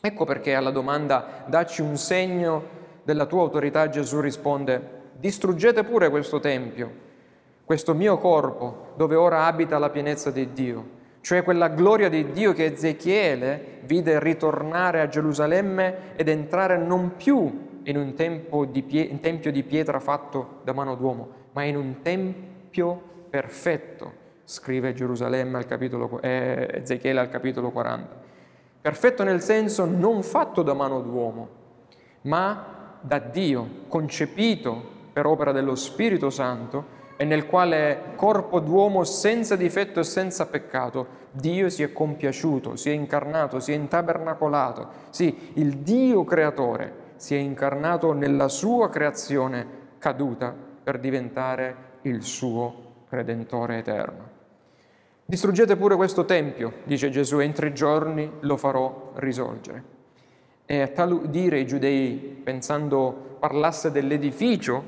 Ecco 0.00 0.24
perché 0.24 0.54
alla 0.54 0.70
domanda 0.70 1.44
dacci 1.44 1.82
un 1.82 1.98
segno 1.98 2.62
della 3.02 3.26
tua 3.26 3.42
autorità 3.42 3.90
Gesù 3.90 4.20
risponde 4.20 4.94
distruggete 5.18 5.84
pure 5.84 6.08
questo 6.08 6.40
Tempio, 6.40 6.90
questo 7.62 7.92
mio 7.92 8.16
corpo 8.16 8.94
dove 8.96 9.16
ora 9.16 9.44
abita 9.44 9.76
la 9.76 9.90
pienezza 9.90 10.30
di 10.30 10.50
Dio, 10.54 10.94
cioè 11.26 11.42
quella 11.42 11.66
gloria 11.66 12.08
di 12.08 12.30
Dio 12.30 12.52
che 12.52 12.66
Ezechiele 12.66 13.80
vide 13.82 14.20
ritornare 14.20 15.00
a 15.00 15.08
Gerusalemme 15.08 16.14
ed 16.14 16.28
entrare 16.28 16.76
non 16.78 17.16
più 17.16 17.80
in 17.82 17.96
un, 17.96 18.68
di 18.70 18.82
pie- 18.84 19.08
un 19.10 19.18
tempio 19.18 19.50
di 19.50 19.64
pietra 19.64 19.98
fatto 19.98 20.60
da 20.62 20.72
mano 20.72 20.94
d'uomo, 20.94 21.28
ma 21.50 21.64
in 21.64 21.74
un 21.76 22.00
tempio 22.00 23.02
perfetto, 23.28 24.12
scrive 24.44 24.94
Gerusalemme 24.94 25.56
al 25.56 25.66
capitolo, 25.66 26.20
eh, 26.22 26.68
Ezechiele 26.74 27.18
al 27.18 27.28
capitolo 27.28 27.72
40. 27.72 28.08
Perfetto 28.80 29.24
nel 29.24 29.40
senso 29.40 29.84
non 29.84 30.22
fatto 30.22 30.62
da 30.62 30.74
mano 30.74 31.00
d'uomo, 31.00 31.48
ma 32.20 32.98
da 33.00 33.18
Dio, 33.18 33.68
concepito 33.88 34.80
per 35.12 35.26
opera 35.26 35.50
dello 35.50 35.74
Spirito 35.74 36.30
Santo 36.30 36.84
e 37.16 37.24
nel 37.24 37.46
quale 37.46 38.12
corpo 38.14 38.60
d'uomo 38.60 39.04
senza 39.04 39.56
difetto 39.56 40.00
e 40.00 40.04
senza 40.04 40.46
peccato 40.46 41.24
Dio 41.30 41.68
si 41.68 41.82
è 41.82 41.92
compiaciuto, 41.92 42.76
si 42.76 42.90
è 42.90 42.92
incarnato, 42.92 43.60
si 43.60 43.72
è 43.72 43.74
intabernacolato. 43.74 44.88
Sì, 45.10 45.50
il 45.54 45.78
Dio 45.78 46.24
creatore 46.24 47.04
si 47.16 47.34
è 47.34 47.38
incarnato 47.38 48.12
nella 48.12 48.48
sua 48.48 48.88
creazione 48.88 49.66
caduta 49.98 50.54
per 50.82 50.98
diventare 50.98 51.76
il 52.02 52.22
suo 52.22 52.84
Redentore 53.08 53.78
eterno. 53.78 54.34
Distruggete 55.24 55.76
pure 55.76 55.96
questo 55.96 56.24
Tempio, 56.24 56.72
dice 56.84 57.10
Gesù, 57.10 57.40
e 57.40 57.44
in 57.44 57.52
tre 57.52 57.72
giorni 57.72 58.30
lo 58.40 58.56
farò 58.56 59.12
risorgere. 59.16 59.94
E 60.64 60.80
a 60.80 60.88
tal 60.88 61.12
udire 61.12 61.60
i 61.60 61.66
giudei, 61.66 62.40
pensando 62.42 63.36
parlasse 63.38 63.90
dell'edificio, 63.90 64.82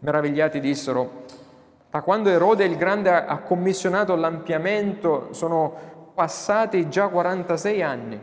meravigliati 0.00 0.60
dissero, 0.60 1.24
da 1.90 2.02
quando 2.02 2.28
Erode 2.28 2.64
il 2.64 2.76
Grande 2.76 3.10
ha 3.10 3.38
commissionato 3.38 4.14
l'ampliamento 4.14 5.32
sono 5.32 6.12
passati 6.14 6.88
già 6.88 7.08
46 7.08 7.82
anni 7.82 8.20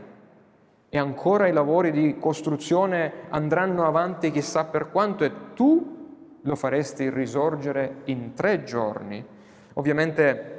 e 0.89 0.97
ancora 0.97 1.47
i 1.47 1.53
lavori 1.53 1.91
di 1.91 2.17
costruzione 2.19 3.11
andranno 3.29 3.85
avanti 3.85 4.31
chissà 4.31 4.65
per 4.65 4.91
quanto 4.91 5.23
e 5.23 5.31
tu 5.53 5.93
lo 6.41 6.55
faresti 6.55 7.09
risorgere 7.09 8.01
in 8.05 8.33
tre 8.33 8.63
giorni. 8.63 9.25
Ovviamente 9.73 10.53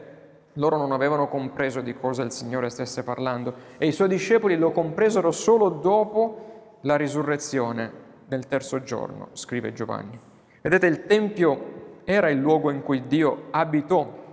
loro 0.55 0.77
non 0.77 0.91
avevano 0.91 1.29
compreso 1.29 1.81
di 1.81 1.95
cosa 1.95 2.23
il 2.23 2.33
Signore 2.33 2.71
stesse 2.71 3.05
parlando 3.05 3.55
e 3.79 3.87
i 3.87 3.93
suoi 3.93 4.09
discepoli 4.09 4.57
lo 4.57 4.73
compresero 4.73 5.31
solo 5.31 5.69
dopo 5.69 6.79
la 6.83 6.97
risurrezione 6.97 8.05
del 8.27 8.49
terzo 8.49 8.83
giorno, 8.83 9.29
scrive 9.33 9.73
Giovanni. 9.73 10.19
Vedete, 10.61 10.87
il 10.87 11.07
Tempio 11.07 11.76
era 12.09 12.31
il 12.31 12.39
luogo 12.39 12.71
in 12.71 12.83
cui 12.83 13.09
Dio 13.09 13.49
abitò 13.51 14.25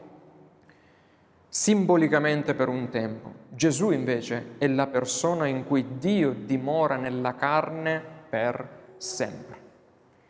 simbolicamente 1.49 2.53
per 2.53 2.69
un 2.69 2.89
tempo. 2.89 3.33
Gesù 3.49 3.89
invece 3.89 4.55
è 4.59 4.67
la 4.67 4.85
persona 4.85 5.47
in 5.47 5.65
cui 5.65 5.97
Dio 5.97 6.33
dimora 6.33 6.97
nella 6.97 7.35
carne 7.35 8.01
per 8.29 8.67
sempre. 8.97 9.57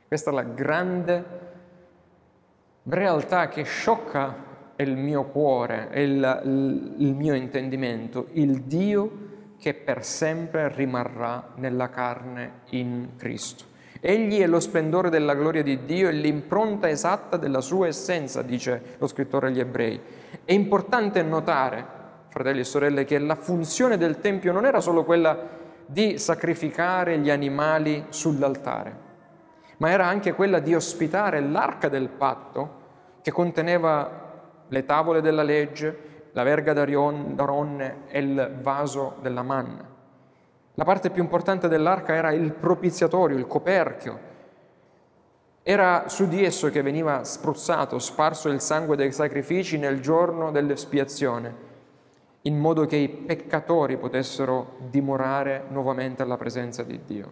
Questa 0.07 0.31
è 0.31 0.33
la 0.33 0.43
grande 0.43 1.25
realtà 2.83 3.49
che 3.49 3.63
sciocca 3.63 4.51
il 4.77 4.95
mio 4.95 5.25
cuore 5.25 5.89
il, 5.95 6.95
il 6.97 7.13
mio 7.13 7.33
intendimento, 7.35 8.27
il 8.31 8.61
Dio 8.61 9.31
che 9.59 9.73
per 9.73 10.03
sempre 10.05 10.73
rimarrà 10.73 11.51
nella 11.55 11.89
carne 11.89 12.61
in 12.69 13.11
Cristo. 13.17 13.71
Egli 14.05 14.41
è 14.41 14.47
lo 14.47 14.59
splendore 14.59 15.09
della 15.09 15.33
gloria 15.33 15.63
di 15.63 15.85
Dio 15.85 16.09
e 16.09 16.11
l'impronta 16.11 16.89
esatta 16.89 17.37
della 17.37 17.61
sua 17.61 17.87
essenza, 17.87 18.41
dice 18.41 18.97
lo 18.97 19.07
scrittore 19.07 19.47
agli 19.47 19.61
ebrei. 19.61 19.97
È 20.43 20.51
importante 20.51 21.23
notare, 21.23 21.85
fratelli 22.27 22.59
e 22.59 22.63
sorelle, 22.65 23.05
che 23.05 23.17
la 23.17 23.35
funzione 23.35 23.95
del 23.95 24.19
Tempio 24.19 24.51
non 24.51 24.65
era 24.65 24.81
solo 24.81 25.05
quella 25.05 25.37
di 25.85 26.17
sacrificare 26.17 27.17
gli 27.19 27.29
animali 27.29 28.07
sull'altare, 28.09 28.97
ma 29.77 29.89
era 29.89 30.05
anche 30.05 30.33
quella 30.33 30.59
di 30.59 30.75
ospitare 30.75 31.39
l'arca 31.39 31.87
del 31.87 32.09
patto 32.09 32.81
che 33.21 33.31
conteneva 33.31 34.41
le 34.67 34.85
tavole 34.85 35.21
della 35.21 35.43
legge, 35.43 36.27
la 36.33 36.43
verga 36.43 36.73
d'Aronne 36.73 38.07
e 38.07 38.19
il 38.19 38.57
vaso 38.61 39.15
della 39.21 39.43
manna. 39.43 39.92
La 40.75 40.85
parte 40.85 41.11
più 41.11 41.21
importante 41.21 41.67
dell'arca 41.67 42.15
era 42.15 42.31
il 42.31 42.51
propiziatorio, 42.51 43.37
il 43.37 43.45
coperchio. 43.45 44.31
Era 45.61 46.05
su 46.07 46.27
di 46.27 46.43
esso 46.43 46.69
che 46.69 46.81
veniva 46.81 47.23
spruzzato, 47.23 47.99
sparso 47.99 48.49
il 48.49 48.59
sangue 48.59 48.95
dei 48.95 49.11
sacrifici 49.11 49.77
nel 49.77 50.01
giorno 50.01 50.51
dell'espiazione, 50.51 51.55
in 52.41 52.57
modo 52.57 52.85
che 52.85 52.95
i 52.95 53.07
peccatori 53.07 53.97
potessero 53.97 54.77
dimorare 54.89 55.65
nuovamente 55.69 56.23
alla 56.23 56.37
presenza 56.37 56.81
di 56.83 56.99
Dio. 57.05 57.31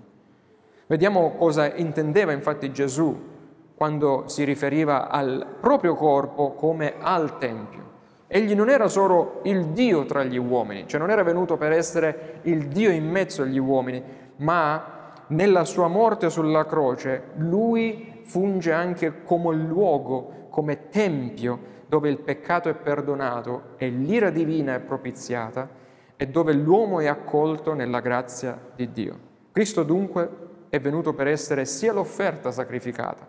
Vediamo 0.86 1.32
cosa 1.36 1.74
intendeva 1.74 2.34
infatti 2.34 2.72
Gesù 2.72 3.30
quando 3.74 4.28
si 4.28 4.44
riferiva 4.44 5.10
al 5.10 5.56
proprio 5.60 5.96
corpo 5.96 6.52
come 6.52 6.94
al 7.00 7.40
Tempio. 7.40 7.91
Egli 8.34 8.56
non 8.56 8.70
era 8.70 8.88
solo 8.88 9.42
il 9.44 9.72
Dio 9.72 10.06
tra 10.06 10.24
gli 10.24 10.38
uomini, 10.38 10.88
cioè 10.88 11.02
non 11.02 11.10
era 11.10 11.22
venuto 11.22 11.58
per 11.58 11.74
essere 11.74 12.40
il 12.44 12.70
Dio 12.70 12.90
in 12.90 13.10
mezzo 13.10 13.42
agli 13.42 13.58
uomini, 13.58 14.02
ma 14.38 15.12
nella 15.28 15.66
sua 15.66 15.90
morte 15.90 16.30
sulla 16.30 16.66
croce 16.66 17.24
lui 17.36 18.22
funge 18.24 18.72
anche 18.72 19.24
come 19.24 19.54
luogo, 19.54 20.48
come 20.50 20.88
tempio 20.88 21.60
dove 21.88 22.08
il 22.08 22.20
peccato 22.20 22.70
è 22.70 22.74
perdonato 22.74 23.74
e 23.76 23.90
l'ira 23.90 24.30
divina 24.30 24.76
è 24.76 24.80
propiziata 24.80 25.68
e 26.16 26.26
dove 26.28 26.54
l'uomo 26.54 27.02
è 27.02 27.08
accolto 27.08 27.74
nella 27.74 28.00
grazia 28.00 28.58
di 28.74 28.94
Dio. 28.94 29.20
Cristo 29.52 29.84
dunque 29.84 30.30
è 30.70 30.80
venuto 30.80 31.14
per 31.14 31.28
essere 31.28 31.66
sia 31.66 31.92
l'offerta 31.92 32.50
sacrificata, 32.50 33.28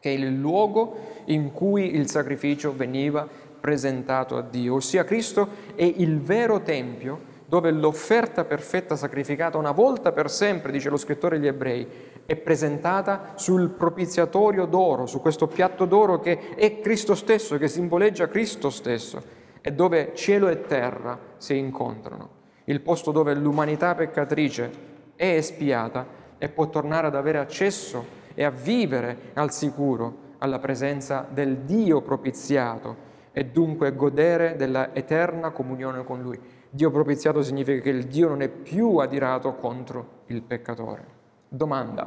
che 0.00 0.10
il 0.10 0.40
luogo 0.40 0.96
in 1.26 1.52
cui 1.52 1.94
il 1.94 2.10
sacrificio 2.10 2.74
veniva 2.74 3.46
presentato 3.60 4.36
a 4.36 4.42
Dio, 4.42 4.74
ossia 4.74 5.04
Cristo 5.04 5.48
è 5.74 5.84
il 5.84 6.20
vero 6.20 6.62
Tempio 6.62 7.36
dove 7.48 7.70
l'offerta 7.70 8.44
perfetta 8.44 8.94
sacrificata 8.94 9.56
una 9.56 9.70
volta 9.70 10.12
per 10.12 10.30
sempre, 10.30 10.70
dice 10.70 10.90
lo 10.90 10.98
scrittore 10.98 11.36
agli 11.36 11.46
ebrei, 11.46 11.88
è 12.26 12.36
presentata 12.36 13.32
sul 13.36 13.70
propiziatorio 13.70 14.66
d'oro, 14.66 15.06
su 15.06 15.22
questo 15.22 15.46
piatto 15.46 15.86
d'oro 15.86 16.20
che 16.20 16.54
è 16.54 16.80
Cristo 16.80 17.14
stesso, 17.14 17.56
che 17.56 17.68
simboleggia 17.68 18.28
Cristo 18.28 18.68
stesso, 18.68 19.22
e 19.62 19.72
dove 19.72 20.12
cielo 20.14 20.48
e 20.48 20.60
terra 20.66 21.18
si 21.38 21.56
incontrano, 21.56 22.28
il 22.64 22.82
posto 22.82 23.12
dove 23.12 23.34
l'umanità 23.34 23.94
peccatrice 23.94 24.70
è 25.16 25.28
espiata 25.28 26.06
e 26.36 26.50
può 26.50 26.68
tornare 26.68 27.06
ad 27.06 27.16
avere 27.16 27.38
accesso 27.38 28.04
e 28.34 28.44
a 28.44 28.50
vivere 28.50 29.30
al 29.32 29.52
sicuro 29.52 30.26
alla 30.38 30.58
presenza 30.58 31.26
del 31.28 31.60
Dio 31.60 32.02
propiziato 32.02 33.07
e 33.38 33.44
dunque 33.44 33.94
godere 33.94 34.56
della 34.56 34.92
eterna 34.92 35.50
comunione 35.50 36.02
con 36.02 36.20
Lui. 36.20 36.40
Dio 36.70 36.90
propiziato 36.90 37.40
significa 37.40 37.80
che 37.80 37.90
il 37.90 38.08
Dio 38.08 38.26
non 38.26 38.42
è 38.42 38.48
più 38.48 38.96
adirato 38.96 39.54
contro 39.54 40.22
il 40.26 40.42
peccatore. 40.42 41.04
Domanda, 41.48 42.04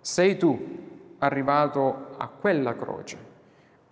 sei 0.00 0.38
tu 0.38 0.58
arrivato 1.18 2.06
a 2.16 2.28
quella 2.28 2.74
croce? 2.74 3.18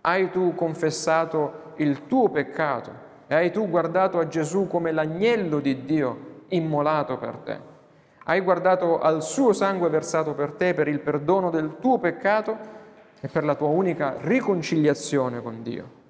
Hai 0.01 0.31
tu 0.31 0.55
confessato 0.55 1.73
il 1.75 2.07
tuo 2.07 2.29
peccato 2.29 2.91
e 3.27 3.35
hai 3.35 3.51
tu 3.51 3.69
guardato 3.69 4.17
a 4.17 4.27
Gesù 4.27 4.65
come 4.65 4.91
l'agnello 4.91 5.59
di 5.59 5.85
Dio 5.85 6.45
immolato 6.47 7.19
per 7.19 7.35
te? 7.43 7.59
Hai 8.23 8.41
guardato 8.41 8.97
al 8.97 9.21
suo 9.21 9.53
sangue 9.53 9.89
versato 9.89 10.33
per 10.33 10.53
te, 10.53 10.73
per 10.73 10.87
il 10.87 10.99
perdono 10.99 11.51
del 11.51 11.75
tuo 11.79 11.99
peccato 11.99 12.57
e 13.21 13.27
per 13.27 13.43
la 13.43 13.53
tua 13.53 13.67
unica 13.67 14.15
riconciliazione 14.17 15.43
con 15.43 15.61
Dio. 15.61 16.03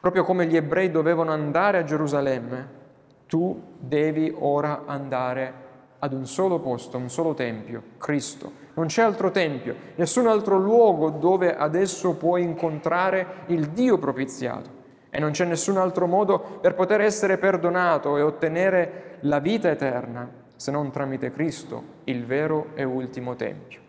Proprio 0.00 0.24
come 0.24 0.46
gli 0.46 0.56
ebrei 0.56 0.90
dovevano 0.90 1.30
andare 1.30 1.78
a 1.78 1.84
Gerusalemme, 1.84 2.78
tu 3.26 3.62
devi 3.78 4.34
ora 4.38 4.84
andare 4.86 5.68
ad 5.98 6.14
un 6.14 6.26
solo 6.26 6.58
posto, 6.58 6.96
un 6.96 7.10
solo 7.10 7.34
tempio, 7.34 7.82
Cristo. 7.98 8.50
Non 8.74 8.86
c'è 8.86 9.02
altro 9.02 9.30
tempio, 9.30 9.76
nessun 9.96 10.26
altro 10.26 10.56
luogo 10.56 11.10
dove 11.10 11.54
adesso 11.54 12.14
puoi 12.14 12.42
incontrare 12.42 13.44
il 13.46 13.68
Dio 13.68 13.98
propiziato. 13.98 14.78
E 15.10 15.18
non 15.18 15.32
c'è 15.32 15.44
nessun 15.44 15.76
altro 15.76 16.06
modo 16.06 16.38
per 16.38 16.74
poter 16.74 17.02
essere 17.02 17.36
perdonato 17.36 18.16
e 18.16 18.22
ottenere 18.22 19.18
la 19.20 19.38
vita 19.38 19.68
eterna 19.68 20.28
se 20.56 20.70
non 20.70 20.90
tramite 20.90 21.30
Cristo, 21.30 21.82
il 22.04 22.24
vero 22.24 22.68
e 22.74 22.84
ultimo 22.84 23.34
Tempio. 23.34 23.80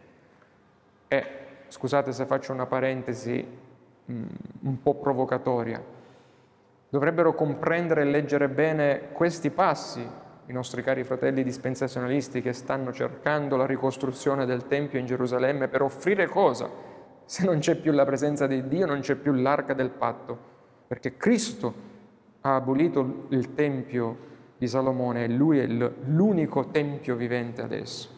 E 1.08 1.26
scusate 1.68 2.12
se 2.12 2.26
faccio 2.26 2.54
una 2.54 2.66
parentesi 2.66 3.46
mm, 4.10 4.24
un 4.62 4.82
po' 4.82 4.96
provocatoria, 4.96 5.84
dovrebbero 6.92 7.34
comprendere 7.34 8.02
e 8.02 8.06
leggere 8.06 8.50
bene 8.50 9.12
questi 9.14 9.50
passi 9.50 10.06
i 10.48 10.52
nostri 10.52 10.84
cari 10.84 11.06
fratelli 11.06 11.42
dispensazionalisti 11.42 12.42
che 12.42 12.52
stanno 12.52 12.92
cercando 12.92 13.56
la 13.56 13.66
ricostruzione 13.66 14.46
del 14.46 14.68
Tempio 14.68 15.00
in 15.00 15.06
Gerusalemme 15.06 15.70
per 15.70 15.84
offrire 15.84 16.28
cosa? 16.28 16.70
Se 17.24 17.46
non 17.46 17.60
c'è 17.60 17.76
più 17.76 17.94
la 17.94 18.04
presenza 18.04 18.46
di 18.46 18.68
Dio, 18.68 18.86
non 18.86 19.00
c'è 19.00 19.16
più 19.16 19.32
l'arca 19.32 19.74
del 19.74 19.90
patto 19.90 20.50
perché 20.86 21.16
Cristo 21.16 21.74
ha 22.42 22.56
abolito 22.56 23.28
il 23.30 23.54
Tempio 23.54 24.18
di 24.58 24.68
Salomone 24.68 25.24
e 25.24 25.30
lui 25.30 25.60
è 25.60 25.66
l'unico 25.66 26.68
Tempio 26.72 27.16
vivente 27.16 27.62
adesso. 27.62 28.10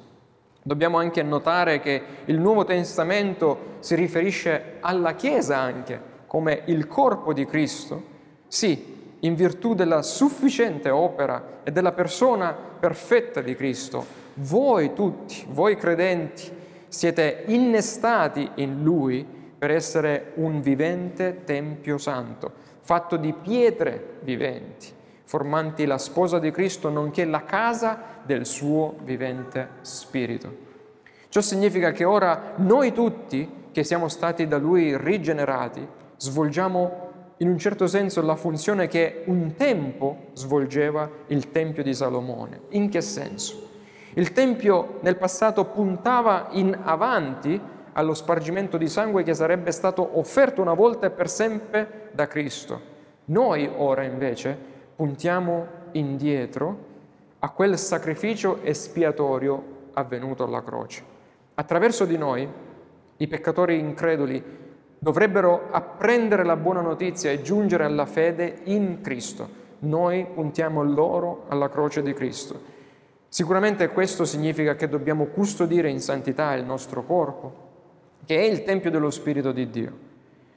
Dobbiamo 0.63 0.97
anche 0.97 1.21
notare 1.21 1.79
che 1.79 2.01
il 2.25 2.39
Nuovo 2.39 2.63
Testamento 2.63 3.75
si 3.81 3.93
riferisce 3.93 4.77
alla 4.79 5.13
Chiesa 5.13 5.59
anche 5.59 6.01
come 6.25 6.63
il 6.65 6.87
corpo 6.87 7.33
di 7.33 7.45
Cristo, 7.45 8.12
sì, 8.53 9.15
in 9.21 9.33
virtù 9.33 9.73
della 9.73 10.03
sufficiente 10.03 10.91
opera 10.91 11.61
e 11.63 11.71
della 11.71 11.91
persona 11.91 12.53
perfetta 12.53 13.41
di 13.41 13.55
Cristo. 13.55 14.05
Voi 14.35 14.93
tutti, 14.93 15.43
voi 15.49 15.75
credenti, 15.75 16.51
siete 16.87 17.45
innestati 17.47 18.47
in 18.57 18.83
Lui 18.83 19.25
per 19.57 19.71
essere 19.71 20.33
un 20.35 20.61
vivente 20.61 21.45
Tempio 21.45 21.97
Santo 21.97 22.51
fatto 22.81 23.17
di 23.17 23.33
pietre 23.33 24.17
viventi, 24.19 24.87
formanti 25.23 25.87
la 25.87 25.97
sposa 25.97 26.37
di 26.37 26.51
Cristo, 26.51 26.89
nonché 26.89 27.25
la 27.25 27.45
casa 27.45 28.19
del 28.21 28.45
suo 28.45 28.97
vivente 29.01 29.67
Spirito. 29.81 30.55
Ciò 31.27 31.41
significa 31.41 31.91
che 31.91 32.03
ora 32.03 32.53
noi 32.57 32.93
tutti, 32.93 33.69
che 33.71 33.83
siamo 33.83 34.09
stati 34.09 34.47
da 34.47 34.59
Lui 34.59 34.95
rigenerati, 34.95 35.87
svolgiamo 36.17 37.12
in 37.37 37.47
un 37.47 37.57
certo 37.57 37.87
senso 37.87 38.21
la 38.21 38.35
funzione 38.35 38.87
che 38.87 39.23
un 39.25 39.55
tempo 39.55 40.27
svolgeva 40.33 41.09
il 41.27 41.51
Tempio 41.51 41.83
di 41.83 41.93
Salomone. 41.93 42.61
In 42.69 42.89
che 42.89 43.01
senso? 43.01 43.69
Il 44.13 44.31
Tempio 44.31 44.99
nel 45.01 45.17
passato 45.17 45.65
puntava 45.65 46.49
in 46.51 46.77
avanti 46.83 47.59
allo 47.93 48.13
spargimento 48.13 48.77
di 48.77 48.87
sangue 48.87 49.23
che 49.23 49.33
sarebbe 49.33 49.71
stato 49.71 50.17
offerto 50.19 50.61
una 50.61 50.73
volta 50.73 51.07
e 51.07 51.11
per 51.11 51.29
sempre 51.29 52.09
da 52.11 52.27
Cristo. 52.27 52.91
Noi 53.25 53.69
ora 53.75 54.03
invece 54.03 54.57
puntiamo 54.95 55.67
indietro 55.93 56.91
a 57.39 57.49
quel 57.49 57.77
sacrificio 57.77 58.61
espiatorio 58.61 59.89
avvenuto 59.93 60.43
alla 60.43 60.63
croce. 60.63 61.03
Attraverso 61.55 62.05
di 62.05 62.17
noi 62.17 62.47
i 63.17 63.27
peccatori 63.27 63.77
increduli 63.77 64.43
dovrebbero 65.03 65.67
apprendere 65.69 66.45
la 66.45 66.55
buona 66.55 66.79
notizia 66.79 67.29
e 67.29 67.41
giungere 67.41 67.83
alla 67.83 68.05
fede 68.05 68.61
in 68.63 69.01
Cristo. 69.01 69.61
Noi 69.79 70.25
puntiamo 70.33 70.81
loro 70.81 71.43
alla 71.49 71.67
croce 71.67 72.01
di 72.01 72.13
Cristo. 72.13 72.57
Sicuramente 73.27 73.89
questo 73.89 74.23
significa 74.23 74.75
che 74.75 74.87
dobbiamo 74.87 75.25
custodire 75.25 75.89
in 75.89 75.99
santità 75.99 76.53
il 76.53 76.63
nostro 76.63 77.03
corpo, 77.03 77.53
che 78.25 78.37
è 78.37 78.43
il 78.43 78.63
Tempio 78.63 78.89
dello 78.89 79.09
Spirito 79.09 79.51
di 79.51 79.69
Dio. 79.69 79.91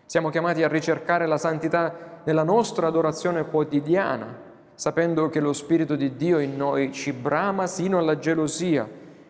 Siamo 0.07 0.31
chiamati 0.31 0.63
a 0.63 0.69
ricercare 0.69 1.27
la 1.27 1.39
santità 1.39 2.21
nella 2.23 2.45
nostra 2.45 2.87
adorazione 2.87 3.47
quotidiana, 3.47 4.33
sapendo 4.75 5.29
che 5.29 5.41
lo 5.41 5.53
Spirito 5.53 5.97
di 5.97 6.15
Dio 6.15 6.39
in 6.39 6.57
noi 6.57 6.93
ci 6.93 7.13
brama 7.13 7.67
sino 7.67 7.99
alla 7.99 8.17
gelosia, 8.21 8.89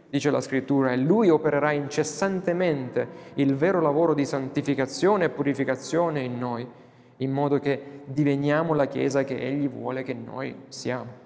dice 0.09 0.31
la 0.31 0.41
Scrittura, 0.41 0.93
e 0.93 0.97
Lui 0.97 1.29
opererà 1.29 1.73
incessantemente 1.73 3.09
il 3.35 3.55
vero 3.55 3.81
lavoro 3.81 4.15
di 4.15 4.25
santificazione 4.25 5.27
e 5.27 5.31
purificazione 5.31 6.21
in 6.21 6.39
noi, 6.39 6.67
in 7.19 7.31
modo 7.31 7.59
che 7.59 8.03
diveniamo 8.05 8.75
la 8.75 8.87
Chiesa 8.87 9.25
che 9.25 9.39
Egli 9.39 9.69
vuole 9.69 10.03
che 10.03 10.15
noi 10.15 10.55
siamo. 10.69 11.25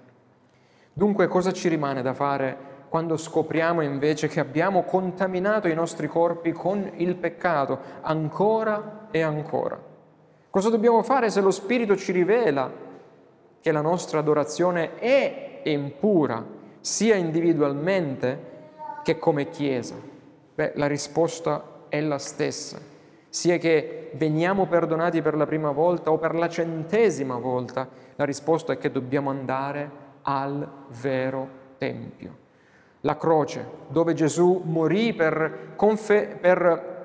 Dunque 0.93 1.27
cosa 1.27 1.51
ci 1.51 1.69
rimane 1.69 2.01
da 2.01 2.13
fare 2.13 2.69
quando 2.89 3.15
scopriamo 3.15 3.81
invece 3.81 4.27
che 4.27 4.41
abbiamo 4.41 4.83
contaminato 4.83 5.69
i 5.69 5.73
nostri 5.73 6.07
corpi 6.07 6.51
con 6.51 6.91
il 6.95 7.15
peccato 7.15 7.79
ancora 8.01 9.07
e 9.11 9.21
ancora. 9.21 9.81
Cosa 10.49 10.69
dobbiamo 10.69 11.01
fare 11.01 11.29
se 11.29 11.39
lo 11.39 11.51
Spirito 11.51 11.95
ci 11.95 12.11
rivela 12.11 12.69
che 13.61 13.71
la 13.71 13.79
nostra 13.79 14.19
adorazione 14.19 14.95
è 14.95 15.61
impura, 15.63 16.43
sia 16.81 17.15
individualmente 17.15 18.49
che 19.03 19.17
come 19.17 19.49
Chiesa? 19.49 19.95
Beh, 20.53 20.73
la 20.75 20.87
risposta 20.87 21.85
è 21.89 21.99
la 22.01 22.17
stessa, 22.17 22.79
sia 23.29 23.57
che 23.57 24.11
veniamo 24.13 24.67
perdonati 24.67 25.21
per 25.21 25.35
la 25.35 25.45
prima 25.45 25.71
volta 25.71 26.11
o 26.11 26.17
per 26.17 26.35
la 26.35 26.49
centesima 26.49 27.37
volta, 27.37 27.87
la 28.15 28.25
risposta 28.25 28.73
è 28.73 28.77
che 28.77 28.91
dobbiamo 28.91 29.29
andare 29.29 29.89
al 30.23 30.67
vero 31.01 31.59
Tempio. 31.77 32.37
La 33.01 33.17
croce, 33.17 33.65
dove 33.87 34.13
Gesù 34.13 34.61
morì 34.63 35.13
per, 35.13 35.73
confe- 35.75 36.37
per 36.39 36.99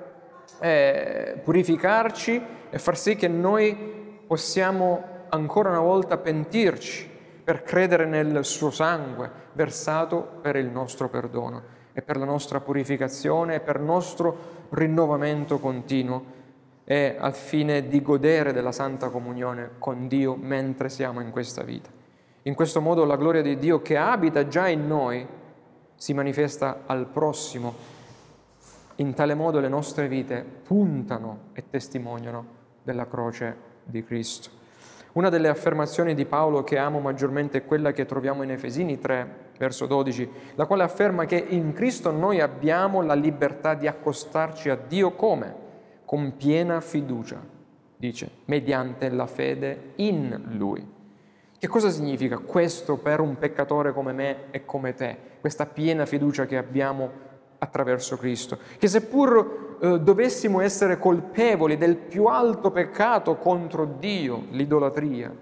eh, 0.59 1.39
purificarci 1.43 2.43
e 2.69 2.77
far 2.77 2.97
sì 2.97 3.15
che 3.15 3.27
noi 3.27 4.19
possiamo 4.27 5.25
ancora 5.29 5.69
una 5.69 5.79
volta 5.79 6.17
pentirci 6.17 7.09
per 7.43 7.63
credere 7.63 8.05
nel 8.05 8.45
suo 8.45 8.69
sangue 8.69 9.31
versato 9.53 10.39
per 10.41 10.55
il 10.57 10.67
nostro 10.67 11.09
perdono 11.09 11.76
e 11.97 12.03
per 12.03 12.17
la 12.17 12.25
nostra 12.25 12.59
purificazione 12.59 13.55
e 13.55 13.59
per 13.59 13.77
il 13.77 13.81
nostro 13.81 14.37
rinnovamento 14.69 15.57
continuo 15.57 16.35
e 16.83 17.15
al 17.17 17.33
fine 17.33 17.87
di 17.87 18.03
godere 18.03 18.53
della 18.53 18.71
santa 18.71 19.09
comunione 19.09 19.71
con 19.79 20.07
Dio 20.07 20.35
mentre 20.35 20.89
siamo 20.89 21.21
in 21.21 21.31
questa 21.31 21.63
vita. 21.63 21.89
In 22.43 22.53
questo 22.53 22.81
modo 22.81 23.03
la 23.03 23.17
gloria 23.17 23.41
di 23.41 23.57
Dio 23.57 23.81
che 23.81 23.97
abita 23.97 24.47
già 24.47 24.67
in 24.67 24.85
noi 24.85 25.25
si 25.95 26.13
manifesta 26.13 26.83
al 26.85 27.07
prossimo. 27.07 27.73
In 28.97 29.15
tale 29.15 29.33
modo 29.33 29.59
le 29.59 29.67
nostre 29.67 30.07
vite 30.07 30.45
puntano 30.67 31.45
e 31.53 31.63
testimoniano 31.67 32.45
della 32.83 33.07
croce 33.07 33.55
di 33.83 34.03
Cristo. 34.03 34.51
Una 35.13 35.29
delle 35.29 35.47
affermazioni 35.47 36.13
di 36.13 36.25
Paolo 36.25 36.63
che 36.63 36.77
amo 36.77 36.99
maggiormente 36.99 37.57
è 37.57 37.65
quella 37.65 37.91
che 37.91 38.05
troviamo 38.05 38.43
in 38.43 38.51
Efesini 38.51 38.99
3, 38.99 39.45
verso 39.57 39.85
12, 39.85 40.29
la 40.55 40.65
quale 40.65 40.83
afferma 40.83 41.25
che 41.25 41.43
in 41.49 41.73
Cristo 41.73 42.11
noi 42.11 42.39
abbiamo 42.39 43.01
la 43.01 43.13
libertà 43.13 43.73
di 43.73 43.87
accostarci 43.87 44.69
a 44.69 44.75
Dio 44.75 45.11
come? 45.11 45.65
Con 46.05 46.37
piena 46.37 46.79
fiducia, 46.79 47.41
dice, 47.95 48.29
mediante 48.45 49.09
la 49.09 49.27
fede 49.27 49.93
in 49.95 50.43
Lui. 50.57 50.95
Che 51.59 51.67
cosa 51.67 51.89
significa 51.89 52.37
questo 52.37 52.97
per 52.97 53.19
un 53.19 53.37
peccatore 53.37 53.91
come 53.91 54.13
me 54.13 54.51
e 54.51 54.63
come 54.63 54.93
te? 54.93 55.17
Questa 55.41 55.65
piena 55.65 56.05
fiducia 56.05 56.45
che 56.45 56.55
abbiamo 56.55 57.25
attraverso 57.57 58.15
Cristo. 58.15 58.59
Che 58.77 58.87
seppur 58.87 59.77
eh, 59.81 59.99
dovessimo 59.99 60.61
essere 60.61 60.99
colpevoli 60.99 61.77
del 61.77 61.95
più 61.95 62.25
alto 62.25 62.69
peccato 62.69 63.37
contro 63.37 63.85
Dio, 63.99 64.45
l'idolatria, 64.51 65.33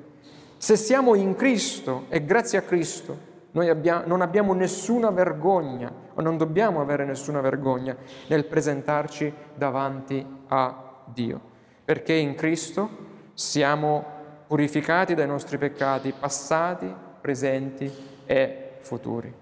se 0.58 0.78
siamo 0.78 1.16
in 1.16 1.36
Cristo 1.36 2.06
e 2.08 2.24
grazie 2.24 2.58
a 2.58 2.62
Cristo 2.62 3.34
noi 3.56 3.70
abbiamo, 3.70 4.04
non 4.06 4.22
abbiamo 4.22 4.54
nessuna 4.54 5.10
vergogna 5.12 5.92
o 6.14 6.22
non 6.22 6.38
dobbiamo 6.38 6.82
avere 6.82 7.06
nessuna 7.06 7.40
vergogna 7.40 7.96
nel 8.28 8.46
presentarci 8.46 9.34
davanti 9.56 10.26
a 10.48 11.04
Dio, 11.06 11.40
perché 11.86 12.14
in 12.14 12.36
Cristo 12.36 12.90
siamo 13.34 14.04
purificati 14.48 15.14
dai 15.14 15.28
nostri 15.28 15.58
peccati 15.58 16.14
passati, 16.18 16.94
presenti 17.22 17.90
e 18.26 18.72
futuri. 18.82 19.34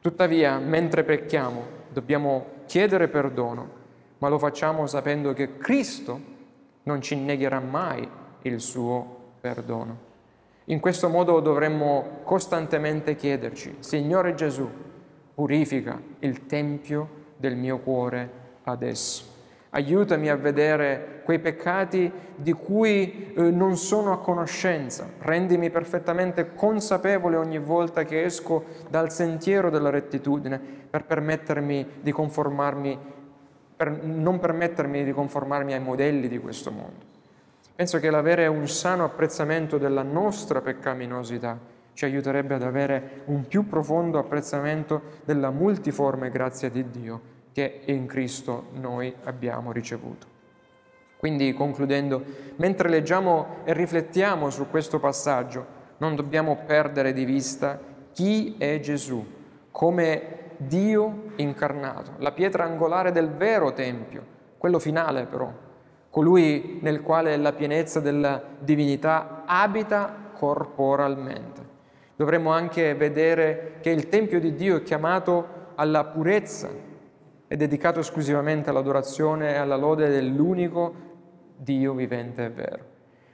Tuttavia, 0.00 0.58
mentre 0.58 1.04
pecchiamo, 1.04 1.62
dobbiamo 1.92 2.46
chiedere 2.64 3.08
perdono, 3.08 3.76
ma 4.18 4.28
lo 4.28 4.38
facciamo 4.38 4.86
sapendo 4.86 5.34
che 5.34 5.58
Cristo 5.58 6.18
non 6.84 7.02
ci 7.02 7.16
negherà 7.16 7.60
mai 7.60 8.08
il 8.42 8.60
suo 8.60 9.16
perdono. 9.42 10.07
In 10.70 10.80
questo 10.80 11.08
modo 11.08 11.40
dovremmo 11.40 12.20
costantemente 12.24 13.16
chiederci, 13.16 13.76
Signore 13.78 14.34
Gesù, 14.34 14.68
purifica 15.32 15.98
il 16.18 16.44
tempio 16.44 17.08
del 17.38 17.56
mio 17.56 17.78
cuore 17.78 18.30
adesso. 18.64 19.24
Aiutami 19.70 20.28
a 20.28 20.36
vedere 20.36 21.22
quei 21.24 21.38
peccati 21.38 22.12
di 22.34 22.52
cui 22.52 23.32
eh, 23.34 23.42
non 23.50 23.78
sono 23.78 24.12
a 24.12 24.18
conoscenza. 24.18 25.08
Rendimi 25.20 25.70
perfettamente 25.70 26.54
consapevole 26.54 27.36
ogni 27.36 27.58
volta 27.58 28.04
che 28.04 28.24
esco 28.24 28.64
dal 28.90 29.10
sentiero 29.10 29.70
della 29.70 29.88
rettitudine 29.88 30.60
per 30.90 31.04
permettermi 31.04 31.86
di 32.02 32.12
conformarmi, 32.12 32.98
per 33.74 34.02
non 34.04 34.38
permettermi 34.38 35.02
di 35.02 35.12
conformarmi 35.12 35.72
ai 35.72 35.80
modelli 35.80 36.28
di 36.28 36.38
questo 36.38 36.70
mondo. 36.70 37.07
Penso 37.78 38.00
che 38.00 38.10
l'avere 38.10 38.48
un 38.48 38.66
sano 38.66 39.04
apprezzamento 39.04 39.78
della 39.78 40.02
nostra 40.02 40.60
peccaminosità 40.60 41.56
ci 41.92 42.06
aiuterebbe 42.06 42.54
ad 42.54 42.64
avere 42.64 43.22
un 43.26 43.46
più 43.46 43.68
profondo 43.68 44.18
apprezzamento 44.18 45.00
della 45.24 45.50
multiforme 45.50 46.28
grazia 46.28 46.68
di 46.70 46.90
Dio 46.90 47.20
che 47.52 47.82
in 47.84 48.06
Cristo 48.06 48.70
noi 48.72 49.14
abbiamo 49.22 49.70
ricevuto. 49.70 50.26
Quindi 51.18 51.52
concludendo, 51.52 52.20
mentre 52.56 52.88
leggiamo 52.88 53.58
e 53.62 53.72
riflettiamo 53.74 54.50
su 54.50 54.68
questo 54.68 54.98
passaggio, 54.98 55.64
non 55.98 56.16
dobbiamo 56.16 56.58
perdere 56.66 57.12
di 57.12 57.24
vista 57.24 57.78
chi 58.12 58.56
è 58.58 58.80
Gesù 58.80 59.24
come 59.70 60.50
Dio 60.56 61.30
incarnato, 61.36 62.14
la 62.18 62.32
pietra 62.32 62.64
angolare 62.64 63.12
del 63.12 63.30
vero 63.30 63.72
Tempio, 63.72 64.24
quello 64.58 64.80
finale 64.80 65.26
però, 65.26 65.66
colui 66.10 66.78
nel 66.82 67.02
quale 67.02 67.36
la 67.36 67.52
pienezza 67.52 68.00
della 68.00 68.42
divinità 68.58 69.44
abita 69.46 70.30
corporalmente. 70.32 71.66
Dovremmo 72.16 72.50
anche 72.50 72.94
vedere 72.94 73.74
che 73.80 73.90
il 73.90 74.08
Tempio 74.08 74.40
di 74.40 74.54
Dio 74.54 74.76
è 74.76 74.82
chiamato 74.82 75.56
alla 75.74 76.04
purezza 76.04 76.86
è 77.48 77.56
dedicato 77.56 78.00
esclusivamente 78.00 78.68
all'adorazione 78.68 79.54
e 79.54 79.56
alla 79.56 79.76
lode 79.76 80.08
dell'unico 80.08 81.06
Dio 81.56 81.94
vivente 81.94 82.44
e 82.44 82.50
vero. 82.50 82.84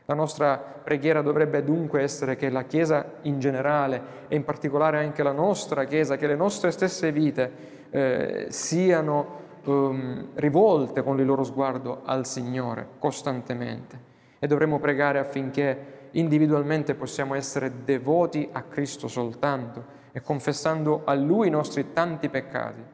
La 0.07 0.15
nostra 0.15 0.57
preghiera 0.57 1.21
dovrebbe 1.21 1.65
dunque 1.65 2.03
essere 2.03 2.37
che 2.37 2.49
la 2.49 2.63
Chiesa 2.63 3.15
in 3.23 3.41
generale 3.41 4.01
e 4.29 4.37
in 4.37 4.45
particolare 4.45 4.99
anche 4.99 5.25
la 5.25 5.33
nostra 5.33 5.85
Chiesa, 5.85 6.17
che 6.17 6.29
le 6.29 6.37
nostre 6.37 6.71
stesse 6.71 7.11
vite 7.11 7.51
eh, 7.91 8.47
siano 8.51 9.43
um, 9.65 10.29
rivolte 10.35 11.03
con 11.03 11.19
il 11.19 11.27
loro 11.27 11.45
sguardo 11.45 12.03
al 12.05 12.27
Signore 12.27 12.87
costantemente. 12.99 14.13
E 14.39 14.47
dovremmo 14.47 14.79
pregare 14.79 15.19
affinché 15.19 16.09
individualmente 16.13 16.95
possiamo 16.95 17.35
essere 17.35 17.85
devoti 17.85 18.49
a 18.53 18.63
Cristo 18.63 19.09
soltanto 19.09 20.03
e 20.13 20.21
confessando 20.21 21.03
a 21.05 21.15
Lui 21.15 21.49
i 21.49 21.51
nostri 21.51 21.93
tanti 21.93 22.29
peccati 22.29 22.93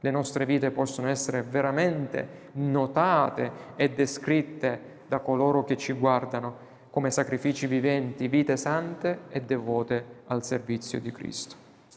le 0.00 0.10
nostre 0.10 0.46
vite 0.46 0.70
possono 0.70 1.08
essere 1.08 1.42
veramente 1.42 2.48
notate 2.52 3.50
e 3.76 3.90
descritte 3.90 4.98
da 5.06 5.18
coloro 5.18 5.64
che 5.64 5.76
ci 5.76 5.92
guardano 5.92 6.68
come 6.90 7.10
sacrifici 7.10 7.66
viventi, 7.66 8.26
vite 8.26 8.56
sante 8.56 9.20
e 9.28 9.42
devote 9.42 10.22
al 10.26 10.42
servizio 10.42 11.00
di 11.00 11.12
Cristo. 11.12 11.54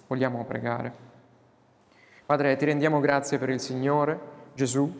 Vogliamo 0.07 0.43
pregare. 0.43 1.11
Padre, 2.25 2.55
ti 2.55 2.63
rendiamo 2.65 2.99
grazie 3.01 3.37
per 3.37 3.49
il 3.49 3.59
Signore 3.59 4.17
Gesù, 4.53 4.91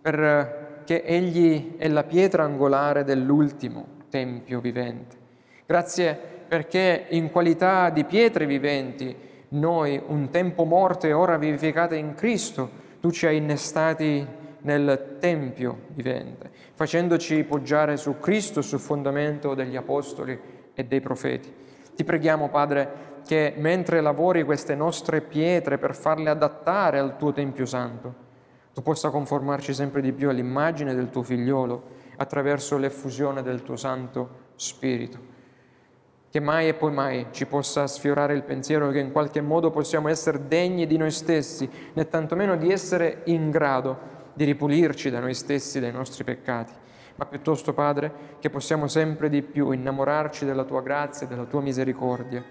perché 0.00 1.04
Egli 1.04 1.76
è 1.76 1.88
la 1.88 2.04
pietra 2.04 2.44
angolare 2.44 3.02
dell'ultimo 3.02 3.94
Tempio 4.10 4.60
vivente. 4.60 5.16
Grazie 5.64 6.16
perché 6.46 7.06
in 7.08 7.30
qualità 7.30 7.90
di 7.90 8.04
pietre 8.04 8.46
viventi 8.46 9.16
noi, 9.48 10.00
un 10.06 10.30
tempo 10.30 10.64
morte 10.64 11.08
e 11.08 11.12
ora 11.12 11.38
vivificate 11.38 11.96
in 11.96 12.14
Cristo, 12.14 12.70
tu 13.00 13.10
ci 13.10 13.26
hai 13.26 13.38
innestati 13.38 14.26
nel 14.60 15.16
Tempio 15.18 15.78
vivente, 15.88 16.50
facendoci 16.74 17.42
poggiare 17.44 17.96
su 17.96 18.18
Cristo, 18.18 18.62
sul 18.62 18.80
fondamento 18.80 19.54
degli 19.54 19.76
Apostoli 19.76 20.38
e 20.74 20.84
dei 20.84 21.00
Profeti. 21.00 21.52
Ti 21.94 22.04
preghiamo, 22.04 22.48
Padre, 22.48 23.14
che 23.26 23.54
mentre 23.56 24.00
lavori 24.00 24.44
queste 24.44 24.76
nostre 24.76 25.20
pietre 25.20 25.78
per 25.78 25.96
farle 25.96 26.30
adattare 26.30 27.00
al 27.00 27.16
tuo 27.16 27.32
Tempio 27.32 27.66
Santo, 27.66 28.24
tu 28.72 28.82
possa 28.82 29.10
conformarci 29.10 29.74
sempre 29.74 30.00
di 30.00 30.12
più 30.12 30.28
all'immagine 30.28 30.94
del 30.94 31.10
tuo 31.10 31.22
figliolo 31.22 31.94
attraverso 32.18 32.78
l'effusione 32.78 33.42
del 33.42 33.62
tuo 33.62 33.74
Santo 33.76 34.44
Spirito. 34.54 35.34
Che 36.30 36.40
mai 36.40 36.68
e 36.68 36.74
poi 36.74 36.92
mai 36.92 37.26
ci 37.32 37.46
possa 37.46 37.86
sfiorare 37.86 38.34
il 38.34 38.44
pensiero 38.44 38.90
che 38.90 39.00
in 39.00 39.10
qualche 39.10 39.40
modo 39.40 39.70
possiamo 39.70 40.08
essere 40.08 40.46
degni 40.46 40.86
di 40.86 40.96
noi 40.96 41.10
stessi, 41.10 41.68
né 41.94 42.08
tantomeno 42.08 42.56
di 42.56 42.70
essere 42.70 43.22
in 43.24 43.50
grado 43.50 44.14
di 44.34 44.44
ripulirci 44.44 45.10
da 45.10 45.18
noi 45.18 45.34
stessi, 45.34 45.80
dai 45.80 45.92
nostri 45.92 46.22
peccati, 46.22 46.72
ma 47.16 47.24
piuttosto, 47.24 47.72
Padre, 47.72 48.12
che 48.38 48.50
possiamo 48.50 48.86
sempre 48.86 49.28
di 49.30 49.42
più 49.42 49.70
innamorarci 49.72 50.44
della 50.44 50.64
Tua 50.64 50.82
grazia 50.82 51.26
della 51.26 51.44
Tua 51.44 51.62
misericordia, 51.62 52.44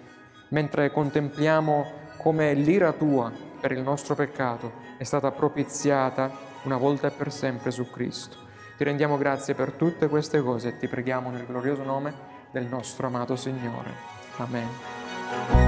mentre 0.50 0.92
contempliamo 0.92 2.04
come 2.18 2.54
l'ira 2.54 2.92
Tua 2.94 3.32
per 3.60 3.72
il 3.72 3.82
nostro 3.82 4.16
peccato 4.16 4.84
è 4.98 5.04
stata 5.04 5.32
propiziata 5.32 6.32
una 6.64 6.78
volta 6.78 7.08
e 7.08 7.12
per 7.12 7.32
sempre 7.32 7.72
su 7.72 7.90
Cristo. 7.90 8.38
Ti 8.78 8.84
rendiamo 8.84 9.18
grazie 9.18 9.54
per 9.54 9.72
tutte 9.72 10.08
queste 10.08 10.42
cose 10.42 10.70
e 10.70 10.78
ti 10.78 10.88
preghiamo 10.88 11.30
nel 11.30 11.46
glorioso 11.46 11.84
nome 11.84 12.14
del 12.52 12.66
nostro 12.66 13.08
amato 13.08 13.36
Signore. 13.36 13.92
Amen. 14.38 15.65